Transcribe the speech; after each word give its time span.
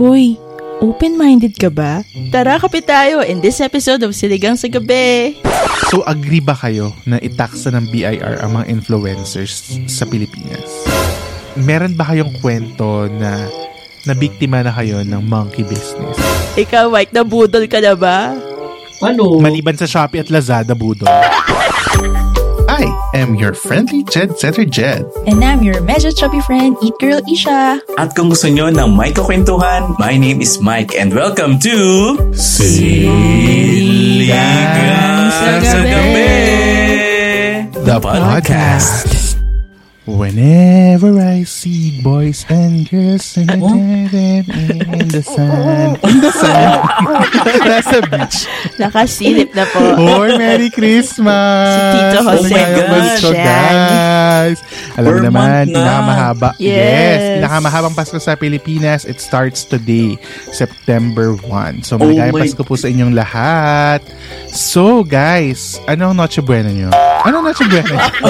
Hoy, 0.00 0.40
open-minded 0.80 1.52
ka 1.60 1.68
ba? 1.68 2.00
Tara 2.32 2.56
kapit 2.56 2.88
tayo 2.88 3.20
in 3.20 3.44
this 3.44 3.60
episode 3.60 4.00
of 4.00 4.16
Siligang 4.16 4.56
sa 4.56 4.72
Gabi. 4.72 5.36
So 5.92 6.00
agree 6.08 6.40
ba 6.40 6.56
kayo 6.56 6.96
na 7.04 7.20
itaksa 7.20 7.68
ng 7.76 7.92
BIR 7.92 8.40
ang 8.40 8.56
mga 8.56 8.72
influencers 8.72 9.76
sa 9.84 10.08
Pilipinas? 10.08 10.64
Meron 11.60 11.92
ba 11.92 12.08
kayong 12.08 12.32
kwento 12.40 13.04
na 13.12 13.52
nabiktima 14.08 14.64
na 14.64 14.72
kayo 14.72 15.04
ng 15.04 15.22
monkey 15.28 15.68
business? 15.68 16.16
Ikaw, 16.56 16.88
Mike, 16.88 17.12
nabudol 17.12 17.68
ka 17.68 17.84
na 17.84 17.92
ba? 17.92 18.32
Ano? 19.04 19.36
Maliban 19.44 19.76
sa 19.76 19.84
Shopee 19.84 20.24
at 20.24 20.32
Lazada, 20.32 20.72
Budo. 20.72 21.04
I 22.70 22.86
am 23.18 23.34
your 23.34 23.50
friendly 23.52 24.06
Jed 24.06 24.38
Setter 24.38 24.62
Jed. 24.64 25.02
And 25.26 25.42
I'm 25.42 25.66
your 25.66 25.82
medyo 25.82 26.14
chubby 26.14 26.38
friend, 26.46 26.78
Eat 26.78 26.94
Girl 27.02 27.18
Isha. 27.26 27.82
At 27.98 28.14
kung 28.14 28.30
gusto 28.30 28.46
nyo 28.46 28.70
ng 28.70 28.94
may 28.94 29.10
kakwentuhan, 29.10 29.98
my 29.98 30.14
name 30.14 30.38
is 30.38 30.62
Mike 30.62 30.94
and 30.94 31.10
welcome 31.10 31.58
to... 31.66 32.14
Siligang 32.30 33.10
sa 35.34 35.82
Gabi! 35.82 37.74
The 37.74 37.98
podcast. 37.98 39.19
Whenever 40.10 41.22
I 41.22 41.46
see 41.46 42.02
boys 42.02 42.42
and 42.50 42.82
girls 42.90 43.38
in 43.38 43.46
the 43.46 45.22
sun, 45.22 45.94
in 46.02 46.18
the 46.18 46.32
sun, 46.34 46.82
nasa 47.62 47.98
beach. 48.10 48.38
Nakasilip 48.74 49.54
na 49.54 49.70
po. 49.70 49.78
Or 50.18 50.34
Merry 50.34 50.66
Christmas! 50.66 51.70
Si 51.70 51.80
Tito 51.94 52.20
Jose. 52.26 52.58
Oh 52.58 52.86
Pasko, 52.90 53.30
guys! 53.30 54.58
Alam 54.98 55.10
mo 55.14 55.20
naman, 55.30 55.70
na. 55.70 55.74
pinakamahaba. 55.78 56.48
Yes. 56.58 57.38
pinakamahabang 57.38 57.94
Pasko 57.94 58.18
sa 58.18 58.34
Pilipinas. 58.34 59.06
It 59.06 59.22
starts 59.22 59.62
today, 59.62 60.18
September 60.50 61.38
1. 61.38 61.86
So, 61.86 62.02
maligayang 62.02 62.34
Oh 62.34 62.42
Pasko 62.42 62.66
po 62.66 62.74
sa 62.74 62.90
inyong 62.90 63.14
lahat. 63.14 64.02
So, 64.50 65.06
guys, 65.06 65.78
ano 65.86 66.10
ang 66.10 66.18
Noche 66.18 66.42
Buena 66.42 66.74
nyo? 66.74 66.90
Ano 67.20 67.44
Buena 67.44 67.62
nyo? 67.68 67.82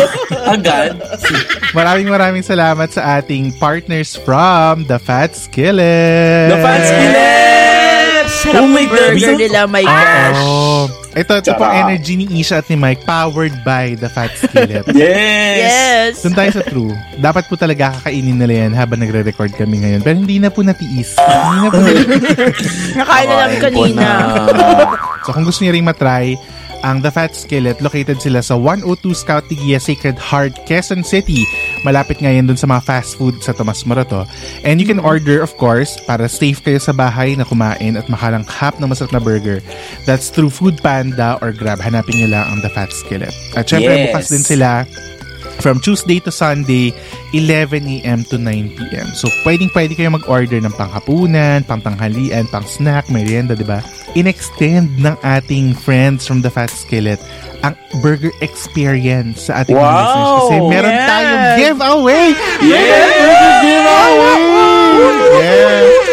Agad? 0.54 0.90
Maraming 1.70 2.08
maraming 2.08 2.42
salamat 2.42 2.90
sa 2.90 3.18
ating 3.18 3.54
partners 3.56 4.18
from 4.18 4.82
The 4.84 4.98
Fat 4.98 5.32
Skillet. 5.32 6.50
The 6.50 6.58
Fat 6.58 6.82
Skillet! 6.82 8.24
Sarap 8.30 8.62
Oh 8.62 8.68
my 8.68 8.86
burger 8.86 9.34
God. 9.34 9.40
nila, 9.42 9.60
my 9.66 9.82
gosh. 9.82 10.38
Ito, 11.10 11.42
ito 11.42 11.50
pong 11.58 11.74
energy 11.74 12.14
ni 12.14 12.38
Isha 12.38 12.62
at 12.62 12.70
ni 12.70 12.78
Mike 12.78 13.02
powered 13.02 13.50
by 13.66 13.98
The 13.98 14.06
Fat 14.06 14.30
Skillet. 14.40 14.86
Yes! 14.94 15.58
Yes. 15.58 16.12
Doon 16.22 16.34
tayo 16.34 16.50
sa 16.54 16.62
true. 16.62 16.94
Dapat 17.18 17.50
po 17.50 17.58
talaga 17.58 17.90
kakainin 17.98 18.38
nila 18.38 18.66
yan 18.66 18.72
habang 18.72 19.02
nagre-record 19.02 19.50
kami 19.52 19.82
ngayon. 19.82 20.00
Pero 20.00 20.14
hindi 20.14 20.38
na 20.38 20.54
po 20.54 20.62
natiis. 20.62 21.18
Hindi 21.18 21.56
na 21.58 21.68
po 21.68 21.78
Nakain 23.02 23.26
na 23.26 23.46
po 23.48 23.56
kanina. 23.60 24.06
na. 24.06 24.10
So 25.26 25.36
kung 25.36 25.44
gusto 25.44 25.60
niyo 25.60 25.76
ring 25.76 25.84
matry, 25.84 26.38
ang 26.80 27.04
The 27.04 27.12
Fat 27.12 27.36
Skillet, 27.36 27.84
located 27.84 28.24
sila 28.24 28.40
sa 28.40 28.56
102 28.56 29.12
Scout 29.12 29.44
Tigia 29.44 29.76
Sacred 29.76 30.16
Heart, 30.16 30.64
Quezon 30.64 31.04
City. 31.04 31.44
Malapit 31.80 32.20
ngayon 32.20 32.44
dun 32.44 32.60
sa 32.60 32.68
mga 32.68 32.84
fast 32.84 33.16
food 33.16 33.40
sa 33.40 33.56
Tomas 33.56 33.84
Morato. 33.88 34.28
And 34.64 34.76
you 34.76 34.86
can 34.88 35.00
order, 35.00 35.40
of 35.40 35.56
course, 35.56 35.96
para 36.04 36.28
safe 36.28 36.60
kayo 36.60 36.76
sa 36.76 36.92
bahay 36.92 37.34
na 37.34 37.48
kumain 37.48 37.96
at 37.96 38.04
makalanghap 38.08 38.76
ng 38.76 38.88
masarap 38.88 39.16
na 39.16 39.22
burger. 39.22 39.64
That's 40.04 40.28
through 40.28 40.52
Food 40.52 40.84
Panda 40.84 41.40
or 41.40 41.56
Grab. 41.56 41.80
Hanapin 41.80 42.20
niyo 42.20 42.28
lang 42.36 42.44
ang 42.52 42.58
The 42.60 42.68
Fat 42.72 42.92
Skillet. 42.92 43.32
At 43.56 43.64
syempre, 43.64 43.96
Yes. 43.96 44.04
bukas 44.12 44.26
din 44.28 44.44
sila 44.44 44.84
from 45.60 45.78
Tuesday 45.78 46.18
to 46.20 46.32
Sunday, 46.32 46.92
11 47.32 47.84
a.m. 48.00 48.24
to 48.26 48.36
9 48.36 48.76
p.m. 48.76 49.08
So, 49.14 49.28
pwedeng 49.44 49.70
pwede 49.70 49.94
kayo 49.94 50.10
mag-order 50.10 50.58
ng 50.58 50.74
panghapunan, 50.74 51.62
pangtanghalian, 51.64 52.48
pang 52.48 52.64
snack, 52.64 53.08
merienda, 53.08 53.54
di 53.54 53.64
ba? 53.64 53.80
In-extend 54.12 54.98
ng 54.98 55.14
ating 55.22 55.72
friends 55.72 56.26
from 56.26 56.42
the 56.42 56.50
Fat 56.50 56.72
Skillet 56.72 57.20
ang 57.60 57.76
burger 58.00 58.32
experience 58.40 59.46
sa 59.46 59.60
ating 59.62 59.76
mga 59.76 59.84
Wow! 59.84 60.00
listeners. 60.00 60.32
Kasi 60.40 60.56
meron 60.66 60.92
Yes! 60.96 61.06
tayong 61.06 61.44
giveaway! 61.60 62.26
Yes! 62.64 63.08
Burger 63.20 63.54
giveaway! 63.60 64.40
Yes! 65.30 66.09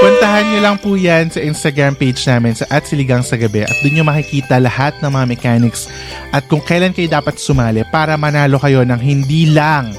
Puntahan 0.00 0.48
nyo 0.48 0.60
lang 0.64 0.76
po 0.80 0.96
yan 0.96 1.28
sa 1.28 1.44
Instagram 1.44 1.92
page 1.92 2.24
namin 2.24 2.56
sa 2.56 2.64
at 2.72 2.88
Siligang 2.88 3.20
sa 3.20 3.36
Gabi 3.36 3.68
at 3.68 3.76
doon 3.84 4.00
nyo 4.00 4.04
makikita 4.08 4.56
lahat 4.56 4.96
ng 5.04 5.12
mga 5.12 5.26
mechanics 5.28 5.92
at 6.32 6.40
kung 6.48 6.64
kailan 6.64 6.96
kayo 6.96 7.04
dapat 7.04 7.36
sumali 7.36 7.84
para 7.92 8.16
manalo 8.16 8.56
kayo 8.56 8.80
ng 8.80 8.96
hindi 8.96 9.52
lang 9.52 9.92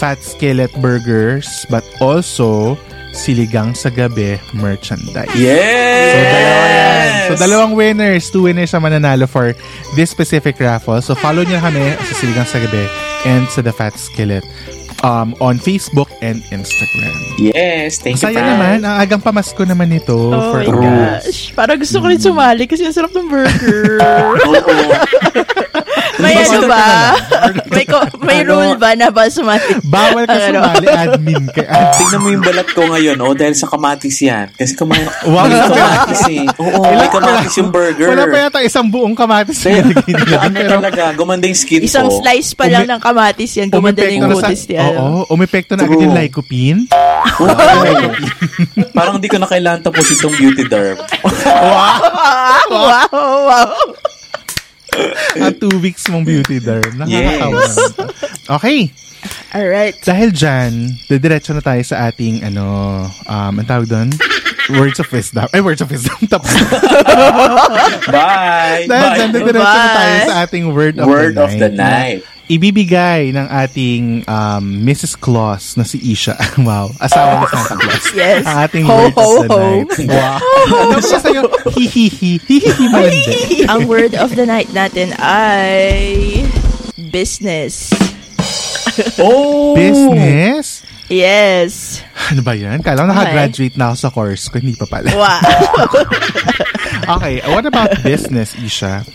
Fat 0.00 0.24
Skillet 0.24 0.72
Burgers 0.80 1.68
but 1.68 1.84
also 2.00 2.80
Siligang 3.12 3.76
sa 3.76 3.92
Gabi 3.92 4.40
merchandise. 4.56 5.28
Yes! 5.36 6.16
So, 6.16 6.20
dalawa 6.24 6.64
yan. 6.68 7.08
So, 7.12 7.32
dalawang 7.36 7.72
winners. 7.76 8.24
Two 8.32 8.44
winners 8.48 8.72
ang 8.72 8.88
mananalo 8.88 9.28
for 9.28 9.52
this 9.96 10.12
specific 10.12 10.56
raffle. 10.60 11.00
So, 11.04 11.12
follow 11.12 11.44
nyo 11.44 11.60
kami 11.60 11.96
sa 11.96 12.12
Siligang 12.16 12.48
sa 12.48 12.56
Gabi 12.60 12.84
and 13.28 13.44
sa 13.52 13.60
The 13.60 13.72
Fat 13.72 13.96
Skillet 14.00 14.44
um, 15.02 15.36
on 15.42 15.58
Facebook 15.58 16.08
and 16.22 16.40
Instagram. 16.48 17.12
Yes, 17.36 17.98
thank 18.00 18.16
you, 18.16 18.24
Saya 18.24 18.40
Fran. 18.40 18.48
naman. 18.56 18.76
Ang 18.86 18.96
agang 18.96 19.20
pamasko 19.20 19.62
naman 19.66 19.92
ito 19.92 20.16
Oh 20.16 20.54
for 20.54 20.62
my 20.62 20.70
gosh. 20.70 21.52
Parang 21.52 21.76
gusto 21.76 22.00
ko 22.00 22.06
rin 22.08 22.20
sumali 22.20 22.64
kasi 22.64 22.86
ang 22.86 22.94
sarap 22.94 23.12
ng 23.12 23.26
burger. 23.28 24.00
Oo. 24.06 24.76
May 26.18 26.34
ano 26.38 26.58
ba? 26.64 26.84
may, 27.68 27.84
ko- 27.84 28.08
may 28.20 28.40
Ano? 28.40 28.56
rule 28.56 28.74
ba 28.76 28.92
na 28.92 29.08
ba 29.08 29.26
sumali? 29.26 29.60
Bawal 29.82 30.24
ka 30.24 30.34
Ano? 30.34 30.46
sumali, 30.58 30.86
admin 30.88 31.44
ka. 31.48 31.62
Tingnan 31.94 32.18
mo 32.18 32.28
yung 32.30 32.40
balat 32.40 32.68
ko 32.68 32.82
ngayon, 32.84 33.16
oh, 33.18 33.32
dahil 33.32 33.52
sa 33.52 33.66
kamatis 33.66 34.16
yan. 34.18 34.48
Kasi 34.50 34.72
kumain 34.74 35.04
Wow. 35.22 35.44
may 35.44 35.60
kamatis 35.62 36.22
eh. 36.26 36.44
Oo, 36.56 36.80
may 36.86 37.08
kamatis 37.08 37.54
yung 37.56 37.70
burger. 37.70 38.08
Wala 38.08 38.24
pa 38.24 38.36
yata 38.38 38.58
isang 38.60 38.86
buong 38.86 39.12
kamatis 39.12 39.58
Kaya, 39.60 39.82
ano 40.38 40.54
Pero, 40.54 40.70
talaga, 40.76 41.02
gumanda 41.12 41.44
yung 41.44 41.58
skin 41.58 41.80
Isang 41.82 42.06
ko. 42.06 42.20
slice 42.20 42.52
pa 42.52 42.66
lang 42.66 42.86
ng 42.86 43.00
kamatis 43.00 43.50
yan. 43.54 43.68
Gumanda 43.68 44.00
na 44.00 44.10
yung 44.10 44.32
kutis 44.32 44.64
niya. 44.64 44.84
Oo, 44.94 45.28
umepekto 45.30 45.74
na 45.74 45.84
agad 45.84 45.98
yung 45.98 46.14
lycopene. 46.14 46.80
Parang 48.92 49.18
di 49.18 49.28
ko 49.28 49.36
na 49.36 49.46
kailangan 49.46 49.80
tapos 49.82 50.08
itong 50.08 50.32
beauty 50.32 50.64
derm. 50.64 50.96
Wow, 51.22 52.00
wow, 52.86 53.08
wow. 53.44 53.68
At 55.46 55.58
two 55.58 55.76
weeks 55.78 56.06
mong 56.06 56.24
beauty 56.24 56.58
derm. 56.58 56.96
Nakakatawa 56.96 57.60
Yes. 57.60 57.74
Okay. 58.48 58.78
Alright. 59.50 59.96
Dahil 60.00 60.30
dyan, 60.30 60.72
didiretso 61.06 61.50
na 61.50 61.60
tayo 61.60 61.82
sa 61.82 62.06
ating, 62.06 62.44
ano, 62.44 62.64
um, 63.26 63.54
ang 63.56 63.66
tawag 63.66 63.88
doon? 63.88 64.08
Words 64.68 64.98
of 64.98 65.08
wisdom. 65.10 65.46
Ay, 65.50 65.62
words 65.62 65.80
of 65.80 65.88
wisdom. 65.88 66.14
Tapos. 66.32 66.50
Bye! 68.06 68.86
Dahil 68.86 69.08
dyan, 69.14 69.30
Bye! 69.30 69.34
didiretso 69.34 69.62
na 69.78 69.90
tayo 69.90 70.14
Bye. 70.14 70.26
sa 70.26 70.34
ating 70.42 70.64
word 70.70 70.94
of 70.98 71.06
Word 71.06 71.34
the 71.34 71.42
of 71.42 71.50
night. 71.50 71.60
the 71.60 71.70
night. 71.70 72.20
Ibibigay 72.46 73.34
ng 73.34 73.46
ating 73.50 74.22
um, 74.30 74.64
Mrs. 74.86 75.18
Claus 75.18 75.74
na 75.74 75.82
si 75.82 75.98
Isha. 75.98 76.38
wow. 76.68 76.90
Asawa 77.02 77.42
ni 77.42 77.46
Santa 77.50 77.74
Claus. 77.74 78.04
Yes. 78.14 78.42
Ang 78.46 78.56
ating 78.62 78.84
Ho, 78.86 78.94
word 78.94 79.14
ho, 79.14 79.22
of 79.22 79.34
the 79.34 79.48
ho. 79.50 79.58
night. 79.58 79.90
Wow. 80.06 80.38
Ano 80.94 81.02
siya 81.02 81.18
sa'yo? 81.20 81.42
Hihihi. 81.74 82.32
Hihihi 82.46 82.84
malandi. 82.90 83.34
Ang 83.66 83.80
word 83.90 84.14
of 84.14 84.38
the 84.38 84.46
night 84.46 84.70
natin 84.70 85.14
ay 85.18 86.46
business. 87.10 87.90
Oh! 89.20 89.76
Business? 89.76 90.80
Yes. 91.12 92.00
Ano 92.32 92.40
ba 92.40 92.56
yan? 92.56 92.80
Kala 92.80 93.04
ko 93.04 93.12
nakagraduate 93.12 93.76
na 93.76 93.92
ako 93.92 93.96
sa 94.00 94.08
course 94.08 94.48
ko. 94.48 94.56
Hindi 94.56 94.72
pa 94.72 94.88
pala. 94.88 95.12
Wow. 95.12 95.36
Okay. 97.06 97.38
What 97.46 97.62
about 97.62 98.02
business, 98.02 98.58
Isha? 98.58 99.06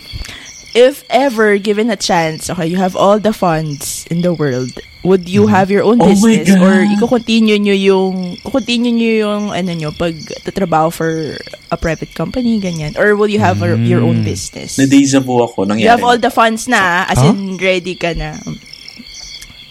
If 0.72 1.04
ever 1.12 1.60
given 1.60 1.92
a 1.92 2.00
chance, 2.00 2.48
okay, 2.48 2.64
you 2.64 2.80
have 2.80 2.96
all 2.96 3.20
the 3.20 3.36
funds 3.36 4.08
in 4.08 4.24
the 4.24 4.32
world, 4.32 4.72
would 5.04 5.28
you 5.28 5.52
have 5.52 5.68
your 5.68 5.84
own 5.84 6.00
Oh 6.00 6.08
business 6.08 6.48
or 6.56 6.72
i-continue 6.88 7.60
nyo 7.60 7.76
yung 7.76 8.40
continue 8.40 8.88
nyo 8.88 9.12
yung 9.20 9.42
ano 9.52 9.68
nyo 9.76 9.92
pag 9.92 10.16
tatrabaho 10.48 10.88
for 10.88 11.36
a 11.68 11.76
private 11.76 12.16
company 12.16 12.56
ganyan 12.56 12.96
or 12.96 13.12
will 13.20 13.28
you 13.28 13.36
have 13.36 13.60
a- 13.60 13.76
your 13.76 14.00
own 14.00 14.24
Mm. 14.24 14.32
business? 14.32 14.80
Na-deja 14.80 15.20
vu 15.20 15.44
ako. 15.44 15.68
Nangyari. 15.68 15.84
You 15.84 15.92
have 15.92 16.06
all 16.06 16.16
the 16.16 16.32
funds 16.32 16.64
na 16.64 17.04
as 17.04 17.20
Huh? 17.20 17.36
in 17.36 17.60
ready 17.60 17.92
ka 17.92 18.16
na. 18.16 18.40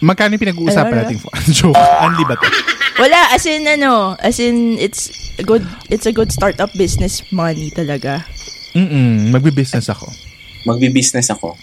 Magkano 0.06 0.38
yung 0.38 0.44
pinag-uusapan 0.44 0.94
natin? 1.02 1.18
Joke. 1.58 1.78
Unli 1.78 2.24
ba 2.30 2.38
to? 2.38 2.46
Wala, 3.02 3.34
as 3.34 3.46
in 3.46 3.66
ano, 3.66 4.14
as 4.22 4.38
in 4.38 4.78
it's 4.78 5.10
a 5.38 5.46
good 5.46 5.66
it's 5.90 6.06
a 6.06 6.14
good 6.14 6.30
startup 6.30 6.70
business 6.74 7.26
money 7.34 7.74
talaga. 7.74 8.22
Mm-mm. 8.78 9.34
Magbi-business 9.34 9.90
ako. 9.90 10.10
Magbi-business 10.64 11.30
ako. 11.30 11.58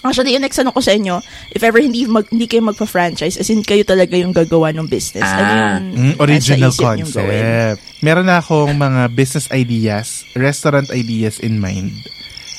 Actually, 0.00 0.36
yung 0.36 0.44
next 0.44 0.60
ano 0.60 0.70
ko 0.70 0.78
sa 0.78 0.94
inyo, 0.94 1.18
if 1.50 1.58
ever 1.60 1.80
hindi 1.80 2.06
mag, 2.06 2.30
hindi 2.30 2.46
kayo 2.46 2.62
magpa-franchise, 2.62 3.40
as 3.40 3.50
in 3.50 3.64
kayo 3.64 3.82
talaga 3.82 4.14
yung 4.14 4.30
gagawa 4.30 4.70
ng 4.70 4.86
business. 4.86 5.24
Ah. 5.24 5.34
ano 5.34 5.50
yung 5.50 5.74
Mm, 5.96 6.14
original 6.20 6.70
concept. 6.70 7.80
Meron 7.98 8.28
na 8.28 8.38
akong 8.38 8.70
mga 8.70 9.10
business 9.10 9.50
ideas, 9.50 10.06
restaurant 10.32 10.86
ideas 10.90 11.40
in 11.40 11.58
mind. 11.58 11.90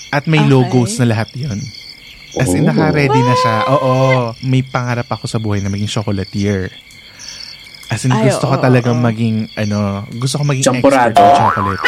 At 0.10 0.26
may 0.26 0.40
Okay. 0.40 0.50
logos 0.50 1.00
na 1.00 1.08
lahat 1.08 1.32
yon. 1.36 1.60
As 2.36 2.52
in, 2.52 2.64
Oh. 2.64 2.70
naka-ready 2.70 3.16
na 3.18 3.36
siya. 3.38 3.56
Oo, 3.70 3.96
may 4.42 4.62
pangarap 4.62 5.08
ako 5.08 5.26
sa 5.26 5.40
buhay 5.40 5.58
na 5.58 5.70
maging 5.70 5.90
chocolatier. 5.90 6.68
As 7.88 8.04
in, 8.04 8.12
Ay, 8.12 8.28
gusto 8.28 8.46
ko 8.46 8.56
oo, 8.56 8.62
talagang 8.62 9.00
oo. 9.00 9.06
maging, 9.06 9.48
ano, 9.56 9.80
gusto 10.12 10.36
ko 10.38 10.44
maging 10.44 10.66
Champurado. 10.66 11.16
expert 11.16 11.24
in 11.24 11.32
chocolate. 11.40 11.82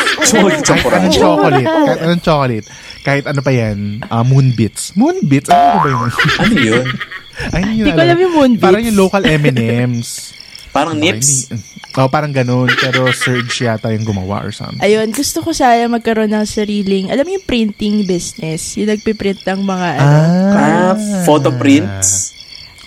Kahit 0.63 0.93
anong 0.95 1.11
chocolate. 1.13 1.67
Kahit 1.67 1.99
anong 2.01 2.23
chocolate. 2.23 2.65
Kahit 3.01 3.25
ano 3.25 3.39
pa 3.39 3.51
yan. 3.51 3.77
ah, 4.05 4.23
moonbits. 4.23 4.95
Moonbits? 4.95 5.49
Ano 5.49 5.77
ba 5.77 5.89
yun? 5.89 6.09
Ano 6.39 6.55
yun? 6.55 6.85
Ay, 7.55 7.61
hindi 7.65 7.81
Hindi 7.81 7.91
ko 7.91 7.99
alam 8.01 8.17
yung 8.17 8.33
Moonbits. 8.33 8.63
Parang 8.63 8.81
yung 8.81 8.97
local 8.97 9.23
M&M's. 9.23 10.09
Parang 10.69 10.95
Ay, 10.95 11.03
nips? 11.03 11.49
hindi- 11.49 11.67
Oh, 11.97 12.05
parang 12.05 12.29
ganun. 12.29 12.69
Pero 12.69 13.09
Surge 13.09 13.65
yata 13.65 13.89
yung 13.89 14.05
gumawa 14.05 14.45
or 14.45 14.53
something. 14.53 14.77
Ayun, 14.79 15.09
gusto 15.09 15.41
ko 15.41 15.49
sana 15.49 15.89
magkaroon 15.89 16.29
ng 16.29 16.45
sariling, 16.45 17.09
alam 17.09 17.25
mo 17.25 17.33
yung 17.33 17.43
printing 17.43 18.05
business, 18.05 18.77
yung 18.77 18.87
nagpiprint 18.87 19.41
ng 19.41 19.59
mga 19.59 19.87
ano, 19.97 20.15
Ah, 20.53 20.93
photo 21.25 21.49
prints? 21.51 22.37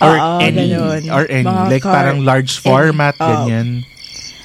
Or 0.03 0.13
Oo, 0.13 0.37
any. 0.39 0.67
ganun. 0.69 1.01
Or 1.07 1.23
any. 1.25 1.43
Mga 1.43 1.63
like 1.69 1.81
car- 1.81 1.93
parang 1.93 2.19
large 2.21 2.59
format, 2.59 3.15
any. 3.15 3.23
Oo. 3.23 3.31
ganyan. 3.41 3.67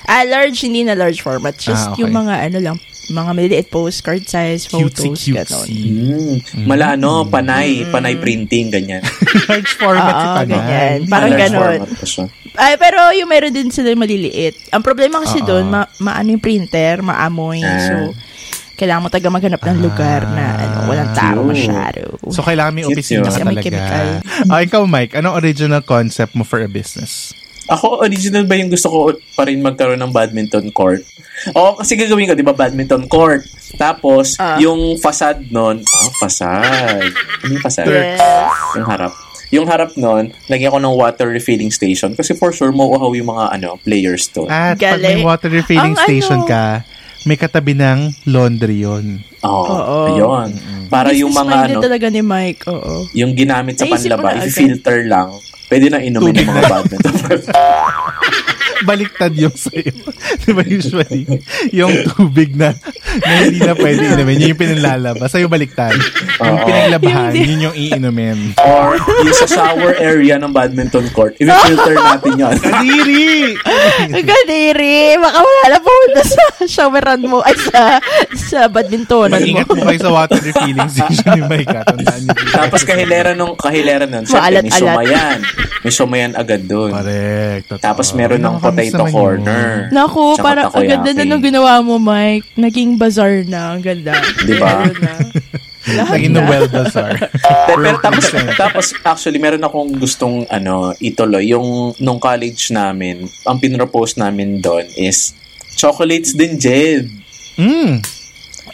Ah, 0.05 0.25
large, 0.25 0.57
hindi 0.63 0.83
na 0.83 0.95
large 0.95 1.21
format. 1.21 1.53
Just 1.55 1.85
Ah, 1.85 1.93
okay. 1.93 2.01
yung 2.01 2.17
mga 2.17 2.49
ano 2.49 2.59
lang, 2.63 2.77
mga 3.09 3.31
maliliit 3.31 3.67
postcard 3.69 4.25
size, 4.25 4.65
photos, 4.65 5.05
Cutesy, 5.05 5.33
ganon. 5.33 5.65
cutesy. 5.65 5.81
Mm. 5.85 6.65
Mala 6.65 6.97
ano, 6.97 7.25
panay, 7.25 7.85
panay 7.87 8.17
printing, 8.17 8.69
ganyan. 8.69 9.05
large 9.51 9.77
format 9.77 10.09
si 10.09 10.25
Oo, 10.25 10.35
Panay. 10.35 10.49
ganyan. 10.49 10.97
Parang 11.07 11.29
Large 11.29 11.43
ganon. 11.43 11.61
format 11.61 11.91
pa 11.93 12.07
siya. 12.07 12.25
Ay, 12.59 12.75
pero 12.75 12.99
yung 13.13 13.29
meron 13.29 13.53
din 13.53 13.69
sila 13.69 13.93
yung 13.93 14.01
maliliit. 14.01 14.57
Ang 14.73 14.81
problema 14.81 15.21
kasi 15.21 15.39
Oo. 15.39 15.47
doon, 15.47 15.69
ma 15.69 15.85
maano 15.99 16.29
yung 16.31 16.41
printer, 16.41 17.01
maamoy. 17.01 17.61
Ah. 17.61 17.77
So, 17.79 17.95
kailangan 18.79 19.03
mo 19.03 19.11
taga 19.11 19.27
maghanap 19.27 19.59
ng 19.61 19.79
lugar 19.83 20.23
na 20.25 20.45
ano, 20.57 20.77
walang 20.87 21.11
tao 21.11 21.43
masyado. 21.43 22.15
So, 22.31 22.41
kailangan 22.41 22.71
may 22.73 22.87
opisina 22.87 23.27
ka 23.27 23.35
Kasi 23.35 23.43
may 23.43 23.59
chemical. 23.59 23.83
talaga. 23.83 24.47
Ah, 24.47 24.61
ikaw, 24.63 24.83
Mike, 24.87 25.13
anong 25.13 25.35
original 25.35 25.83
concept 25.83 26.33
mo 26.33 26.47
for 26.47 26.63
a 26.63 26.71
business? 26.71 27.35
Ako, 27.67 28.01
original 28.01 28.47
ba 28.47 28.55
yung 28.55 28.71
gusto 28.71 28.87
ko 28.87 28.99
pa 29.35 29.45
rin 29.45 29.61
magkaroon 29.61 29.99
ng 29.99 30.09
badminton 30.09 30.71
court? 30.71 31.03
Oo, 31.53 31.77
kasi 31.77 31.95
gagawin 31.95 32.27
ko, 32.27 32.33
di 32.33 32.41
ba, 32.41 32.55
badminton 32.55 33.05
court. 33.05 33.45
Tapos, 33.75 34.39
Ah. 34.39 34.57
yung 34.57 34.95
facade 34.97 35.51
nun, 35.51 35.83
ah, 35.83 36.11
facade. 36.17 37.13
Ano 37.43 37.51
yung 37.51 37.61
facade? 37.61 37.91
Yes. 37.91 38.23
Yung 38.73 38.87
harap. 38.87 39.13
Yung 39.49 39.67
harap 39.67 39.91
nun, 39.97 40.31
lagyan 40.47 40.71
ko 40.71 40.79
ng 40.79 40.95
water 40.95 41.27
refilling 41.27 41.69
station 41.69 42.13
kasi 42.13 42.33
for 42.33 42.53
sure, 42.53 42.69
mauuhaw 42.69 43.11
yung 43.11 43.29
mga 43.29 43.45
ano 43.51 43.81
players 43.81 44.29
to. 44.29 44.45
At 44.45 44.77
pag 44.77 45.01
may 45.01 45.17
Galing. 45.17 45.25
water 45.25 45.49
refilling 45.49 45.97
Ang 45.97 46.05
station 46.05 46.45
ano- 46.45 46.49
ka, 46.49 46.65
may 47.25 47.35
katabi 47.35 47.75
ng 47.75 48.27
laundry 48.27 48.83
yon. 48.83 49.19
Oo, 49.43 49.65
Oo. 49.67 49.99
ayun. 50.11 50.51
Para 50.87 51.11
yung 51.13 51.31
mga 51.31 51.69
ano, 51.69 51.81
talaga 51.81 52.07
ni 52.09 52.23
Mike, 52.23 52.65
oo. 52.67 53.07
yung 53.13 53.35
ginamit 53.35 53.77
sa 53.77 53.85
Naisip 53.85 54.09
panlaba, 54.09 54.29
na 54.35 54.41
agad. 54.41 54.49
i-filter 54.49 54.99
lang. 55.05 55.29
Pwede 55.69 55.93
na 55.93 56.01
inumin 56.01 56.33
ng 56.33 56.49
mga 56.49 56.63
badminton. 56.65 57.15
Baliktad 58.81 59.33
yung 59.33 59.53
sa'yo. 59.53 59.91
Di 60.43 60.51
ba 60.51 60.63
usually, 60.63 61.27
yung 61.71 61.91
tubig 62.07 62.53
na, 62.53 62.75
na 63.19 63.33
hindi 63.41 63.59
na 63.59 63.73
pwede 63.73 64.01
inumin, 64.09 64.39
yun 64.39 64.51
yung 64.53 64.61
pinalalabas. 64.61 65.29
Sa'yo 65.29 65.47
baliktad. 65.47 65.95
Yung 66.39 66.59
pinaglabahan, 66.61 67.33
yun 67.35 67.61
yung 67.65 67.77
iinumin. 67.77 68.55
Or 68.57 68.95
yung 68.97 69.35
sa 69.37 69.47
shower 69.47 69.95
area 69.97 70.37
ng 70.37 70.51
badminton 70.51 71.11
court, 71.11 71.35
i-filter 71.37 71.95
natin 72.07 72.33
yan. 72.37 72.55
Kadiri! 72.57 73.59
Kadiri, 74.15 74.99
baka 75.17 75.39
wala 75.39 75.63
na 75.69 75.79
pumunta 75.79 76.21
sa 76.23 76.45
showeran 76.65 77.23
mo, 77.23 77.43
ay 77.43 77.55
sa, 77.57 77.99
sa 78.35 78.61
badmintonan 78.67 79.39
Mag-ingat 79.39 79.67
mo. 79.67 79.75
mo 79.75 79.83
kayo 79.85 80.01
sa 80.01 80.13
water 80.13 80.41
refilling 80.41 80.89
station 80.89 81.27
ni 81.35 81.41
niyo. 81.41 81.47
dito. 81.49 82.51
Tapos 82.51 82.81
kahilera 82.83 83.33
nung 83.33 83.55
kahilera 83.55 84.05
nun, 84.05 84.23
may 84.23 84.33
Maalat-alat. 84.33 84.73
sumayan. 84.75 85.39
May 85.79 85.93
sumayan 85.93 86.33
agad 86.35 86.63
dun. 86.65 86.91
Correct. 86.91 87.79
Tapos 87.79 88.11
meron 88.13 88.41
ng 88.41 88.57
potato 88.75 88.97
naman 88.99 89.13
corner. 89.13 89.65
yun. 89.89 89.95
Naku, 89.95 90.25
Tsaka 90.35 90.45
parang 90.45 90.67
ang 90.69 90.87
ganda 90.87 91.11
na 91.13 91.25
nung 91.25 91.45
ginawa 91.45 91.73
mo, 91.81 91.95
Mike. 91.97 92.47
Naging 92.55 92.91
bazaar 92.97 93.47
na. 93.47 93.73
Ang 93.73 93.83
ganda. 93.83 94.13
Di 94.43 94.55
ba? 94.57 94.85
Naging 95.89 96.37
na. 96.37 96.45
Noel 96.45 96.69
Bazaar. 96.69 97.17
Pero 97.69 97.97
tapos, 97.99 98.27
tapos 98.55 98.87
actually 99.01 99.41
meron 99.41 99.65
akong 99.65 99.97
gustong 99.97 100.45
ano 100.49 100.93
ituloy 101.01 101.49
yung 101.49 101.97
nung 101.97 102.21
college 102.21 102.69
namin 102.69 103.25
ang 103.49 103.57
pinropose 103.57 104.21
namin 104.21 104.61
doon 104.61 104.85
is 105.01 105.33
chocolates 105.73 106.37
din 106.37 106.61
Jed 106.61 107.09
Mm. 107.59 107.99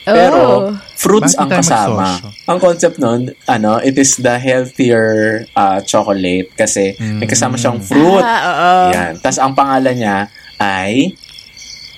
Pero 0.06 0.36
Oh. 0.36 0.60
fruits 0.94 1.32
Bakit 1.32 1.40
ang 1.40 1.50
kasama 1.50 1.96
magsosyo? 1.98 2.28
ang 2.44 2.58
concept 2.58 2.96
nun 2.98 3.20
ano 3.46 3.76
it 3.78 3.96
is 3.96 4.16
the 4.16 4.34
healthier 4.34 5.08
uh, 5.52 5.80
chocolate 5.80 6.52
kasi 6.52 6.92
may 6.98 7.24
kasama 7.24 7.54
siyang 7.54 7.78
fruit 7.78 8.20
Ah, 8.20 8.40
oo. 8.44 8.78
yan 8.90 9.12
tas 9.18 9.36
ang 9.36 9.52
pangalan 9.52 9.94
niya 9.94 10.18
ay 10.56 11.16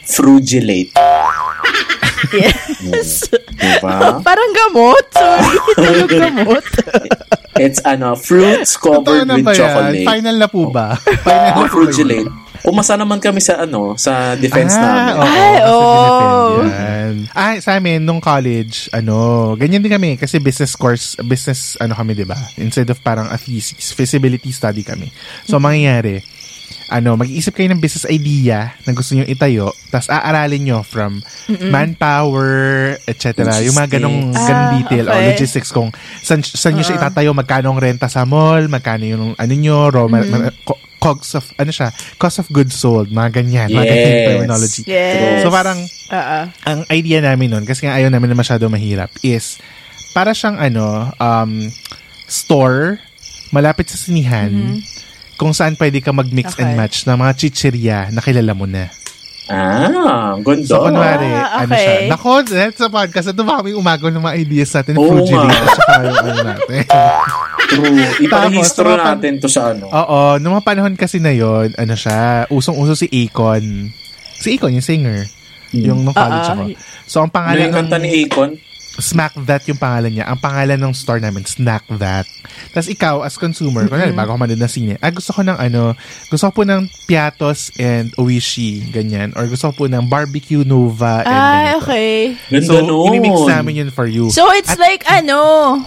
frugilate 0.05 0.95
Yes. 2.83 3.29
diba 3.53 4.19
Parang 4.27 4.51
gamot. 4.51 5.05
Sorry. 5.11 5.57
Tulog 5.79 6.11
gamot. 6.11 6.65
it's 7.57 7.79
ano 7.83 8.13
fruits 8.15 8.75
covered 8.75 9.25
with 9.25 9.45
yan? 9.45 9.55
chocolate 9.55 10.05
Final 10.05 10.37
na 10.37 10.49
po 10.49 10.69
ba? 10.69 10.97
Final 11.23 11.29
na 11.29 11.55
Oh, 11.55 11.63
po 11.63 11.69
ba 11.69 11.71
frugilate. 11.71 12.29
Umasa 12.67 12.99
naman 12.99 13.23
kami 13.23 13.39
sa 13.39 13.63
ano, 13.63 13.95
sa 13.95 14.35
defense 14.35 14.75
namin. 14.75 15.15
oo, 15.17 15.23
Ay, 15.23 16.67
yan. 16.67 17.15
Ah, 17.31 17.55
sa 17.63 17.79
amin, 17.79 18.03
nung 18.03 18.19
college, 18.19 18.91
ano, 18.91 19.15
ganyan 19.55 19.79
din 19.79 19.89
kami. 19.89 20.19
Kasi 20.19 20.37
business 20.37 20.75
course, 20.75 21.15
business, 21.23 21.79
ano 21.79 21.95
kami, 21.95 22.13
di 22.13 22.27
ba? 22.27 22.35
Instead 22.57 22.91
of 22.91 22.99
parang 23.01 23.31
a 23.31 23.39
thesis, 23.39 23.95
feasibility 23.95 24.51
study 24.51 24.83
kami. 24.83 25.15
So, 25.47 25.57
mangyayari, 25.57 26.27
ano, 26.89 27.15
mag-iisip 27.15 27.51
kayo 27.53 27.67
ng 27.69 27.79
business 27.79 28.07
idea 28.07 28.75
na 28.83 28.91
gusto 28.91 29.15
nyo 29.15 29.23
itayo, 29.25 29.71
tapos 29.89 30.07
aaralin 30.07 30.63
nyo 30.65 30.79
from 30.83 31.23
manpower, 31.71 32.51
etc. 33.07 33.43
Yung 33.63 33.75
mga 33.75 33.99
ganong, 33.99 34.31
Ah, 34.33 34.71
detail 34.73 35.07
o 35.07 35.13
okay. 35.13 35.27
logistics 35.31 35.71
kung 35.71 35.91
saan, 36.21 36.43
saan 36.43 36.75
nyo 36.75 36.83
siya 36.83 36.99
itatayo, 36.99 37.31
magkano 37.31 37.71
ang 37.71 37.79
renta 37.79 38.07
sa 38.07 38.23
mall, 38.23 38.67
magkano 38.67 39.05
yung 39.07 39.25
ano 39.35 39.53
nyo, 39.55 39.79
raw, 39.89 40.07
ma- 40.07 40.27
ma- 40.27 40.55
cogs 40.97 41.35
of, 41.35 41.45
ano 41.57 41.69
siya, 41.69 41.93
cost 42.17 42.41
of 42.41 42.49
goods 42.49 42.75
sold, 42.75 43.13
mga 43.13 43.43
ganyan, 43.43 43.69
mga 43.69 43.87
ganyan 43.87 44.13
Yes. 44.17 44.27
terminology. 44.27 44.83
Yes. 44.87 45.41
So 45.41 45.49
parang, 45.49 45.79
Oo. 46.11 46.39
ang 46.65 46.81
idea 46.89 47.21
namin 47.21 47.53
nun, 47.53 47.65
kasi 47.65 47.85
nga 47.85 47.95
ayaw 47.95 48.09
namin 48.09 48.33
na 48.33 48.39
masyado 48.39 48.67
mahirap, 48.67 49.13
is, 49.21 49.61
para 50.11 50.33
siyang 50.33 50.57
ano, 50.57 51.13
um, 51.17 51.69
store, 52.27 52.99
malapit 53.53 53.87
sa 53.87 54.01
sinihan, 54.01 54.81
kung 55.37 55.53
saan 55.53 55.77
pwede 55.77 56.01
ka 56.01 56.11
mag-mix 56.11 56.57
and 56.57 56.73
Okay. 56.73 56.77
match 56.77 56.97
ng 57.05 57.15
mga 57.15 57.33
chichirya 57.37 57.99
na 58.11 58.25
kilala 58.25 58.57
mo 58.57 58.65
na. 58.65 58.89
Ah, 59.47 60.35
ganda. 60.37 60.67
So, 60.67 60.83
kunwari, 60.83 61.31
Ah, 61.31 61.63
ano 61.63 61.71
siya, 61.71 61.95
okay. 61.97 62.11
nako, 62.11 62.31
dahil 62.43 62.73
sa 62.73 62.87
podcast, 62.89 63.31
ito 63.31 63.43
ba 63.43 63.63
kami 63.63 63.73
umagaw 63.73 64.11
ng 64.11 64.19
mga 64.21 64.37
ideas 64.37 64.71
natin, 64.73 64.95
Oo 64.95 65.07
Fuji 65.13 65.33
nga. 65.33 65.47
at 65.47 65.71
saka 65.73 65.93
yung 66.01 66.19
ano 66.21 66.41
natin. 66.45 66.81
True. 67.67 67.99
Iparehistro 68.21 68.87
Tapos, 68.89 69.07
natin 69.09 69.33
to 69.39 69.49
sa 69.49 69.71
ano. 69.71 69.87
Oo, 69.87 70.19
nung 70.39 70.55
mga 70.55 70.65
panahon 70.65 70.95
kasi 70.95 71.19
na 71.19 71.31
yon 71.31 71.75
ano 71.75 71.95
siya, 71.95 72.47
usong-uso 72.49 72.95
si 72.95 73.07
Akon. 73.09 73.91
Si 74.33 74.55
Akon, 74.55 74.71
yung 74.73 74.83
singer. 74.83 75.27
Yung 75.73 76.03
nung 76.03 76.15
college 76.15 76.47
Ah, 76.47 76.55
ako. 76.55 76.63
ah. 76.65 76.79
So, 77.05 77.17
ang 77.21 77.29
Ano 77.29 77.35
pangalan 77.35 77.63
yung 77.65 77.75
kanta 77.77 77.99
ni 77.99 78.09
Akon? 78.21 78.51
Smack 78.99 79.37
That 79.45 79.65
yung 79.65 79.77
pangalan 79.77 80.11
niya. 80.11 80.25
Ang 80.27 80.39
pangalan 80.39 80.79
ng 80.79 80.93
store 80.93 81.19
namin, 81.19 81.45
Snack 81.45 81.85
That. 81.93 82.25
Tapos 82.73 82.89
ikaw, 82.89 83.21
as 83.21 83.37
consumer, 83.37 83.85
kunwari, 83.85 84.11
bago 84.11 84.33
ka 84.33 84.39
manood 84.39 84.57
ng 84.57 84.67
sine, 84.67 84.95
ah, 84.97 85.11
gusto 85.11 85.31
ko 85.31 85.41
ng 85.41 85.55
ano, 85.55 85.93
gusto 86.27 86.49
ko 86.49 86.53
po 86.53 86.63
ng 86.63 86.89
Piatos 87.05 87.69
and 87.77 88.13
Oishi, 88.17 88.81
ganyan. 88.87 89.33
Or 89.33 89.45
gusto 89.45 89.69
ko 89.69 89.75
po 89.75 89.85
ng 89.87 90.07
Barbecue 90.07 90.63
Nova 90.63 91.21
and 91.21 91.29
Ay, 91.29 91.37
ganito. 91.67 91.79
okay. 91.79 92.11
Ganda 92.49 92.67
So, 92.67 92.75
nun. 92.81 93.07
inimix 93.11 93.39
namin 93.47 93.73
yun 93.77 93.91
for 93.91 94.07
you. 94.07 94.29
So, 94.29 94.49
it's 94.53 94.77
like, 94.77 95.05
ano, 95.07 95.39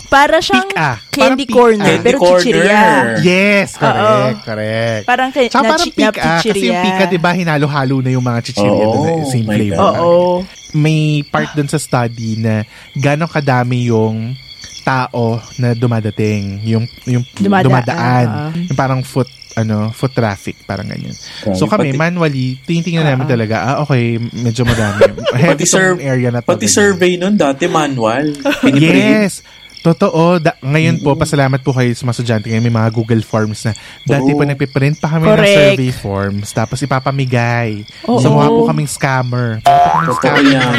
para 0.07 0.37
siyang 0.37 0.69
Pika. 0.69 1.01
candy 1.09 1.45
corner, 1.45 1.77
pika. 1.79 1.89
Candy 1.91 2.05
pero 2.05 2.17
corner. 2.19 2.39
chichirya. 2.39 2.81
Yes, 3.19 3.73
correct, 3.73 4.05
Oo. 4.37 4.45
correct. 4.45 5.03
Parang 5.05 5.29
kay, 5.29 5.45
Tsaka 5.47 5.61
na, 5.61 5.69
parang 5.71 5.81
chi- 5.81 5.89
na 5.91 6.09
pika, 6.11 6.21
kasi 6.37 6.59
yung 6.63 6.79
pika, 6.79 7.03
di 7.05 7.17
ba, 7.17 7.31
hinalo-halo 7.33 7.95
na 7.99 8.09
yung 8.09 8.23
mga 8.23 8.39
chichirya 8.43 8.69
Oo, 8.79 8.93
doon, 8.95 9.07
eh, 9.07 9.25
same 9.25 9.43
my 9.43 9.57
flavor. 9.57 9.81
Oo. 9.97 10.23
May 10.71 11.25
part 11.25 11.53
doon 11.53 11.67
sa 11.67 11.81
study 11.81 12.37
na 12.37 12.61
gano'ng 12.93 13.31
kadami 13.31 13.89
yung 13.89 14.37
tao 14.81 15.37
na 15.57 15.77
dumadating, 15.77 16.61
yung 16.65 16.85
yung 17.05 17.21
Dumadaan, 17.37 17.65
dumadaan, 17.67 18.27
ah. 18.27 18.51
yung 18.55 18.77
parang 18.77 19.01
foot 19.05 19.29
ano, 19.57 19.91
foot 19.91 20.15
traffic, 20.15 20.55
parang 20.63 20.87
ganyan. 20.87 21.11
Grabe, 21.11 21.57
so 21.57 21.67
kami, 21.67 21.91
pati- 21.91 21.99
manually, 21.99 22.47
tinitingnan 22.63 23.03
namin 23.03 23.27
talaga, 23.27 23.55
ah, 23.59 23.75
okay, 23.83 24.15
medyo 24.15 24.63
madami. 24.63 25.03
Pati, 25.35 25.35
Heavy 25.35 25.65
sur- 25.67 25.99
tong 25.99 26.03
area 26.05 26.29
na 26.31 26.39
to. 26.39 26.47
pati 26.47 26.63
ganyan. 26.63 26.77
survey 26.79 27.11
nun, 27.19 27.35
dati 27.35 27.65
manual. 27.67 28.39
Piniprint. 28.63 29.27
Yes. 29.27 29.33
Totoo. 29.79 30.37
Da- 30.37 30.59
ngayon 30.59 30.99
po, 30.99 31.15
pasalamat 31.15 31.59
po 31.59 31.71
kayo 31.71 31.91
sa 31.91 32.03
mga 32.03 32.15
estudyante. 32.15 32.45
Ngayon 32.47 32.65
may 32.65 32.75
mga 32.75 32.89
Google 32.91 33.21
Forms 33.21 33.63
na. 33.63 33.71
Dati 34.03 34.31
po 34.31 34.43
Oo. 34.43 34.49
nagpiprint 34.49 34.99
pa 34.99 35.07
kami 35.09 35.23
ng 35.23 35.31
Correct. 35.33 35.55
survey 35.75 35.91
forms. 35.91 36.47
Tapos 36.51 36.77
ipapamigay. 36.79 37.83
Oo. 38.05 38.19
So 38.19 38.29
mukha 38.29 38.47
po 38.47 38.67
kaming 38.67 38.87
scammer. 38.87 39.59
Mukha 39.59 39.71
po 39.71 39.87
kaming 39.87 40.09
Totoo 40.09 40.19
scammer. 40.19 40.51
yan. 40.51 40.75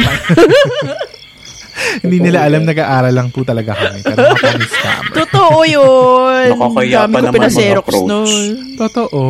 Hindi 2.03 2.17
nila 2.19 2.43
alam, 2.43 2.63
nag-aaral 2.63 3.11
lang 3.11 3.29
po 3.29 3.41
talaga 3.41 3.73
kami. 3.73 4.01
Totoo 5.21 5.59
yun. 5.63 6.45
Nakakaya 6.51 7.05
pa 7.05 7.19
ko 7.19 7.19
naman 7.19 7.23
pinaserox 7.31 7.87
mag-approach. 7.87 8.09
nun. 8.09 8.75
Totoo. 8.75 9.21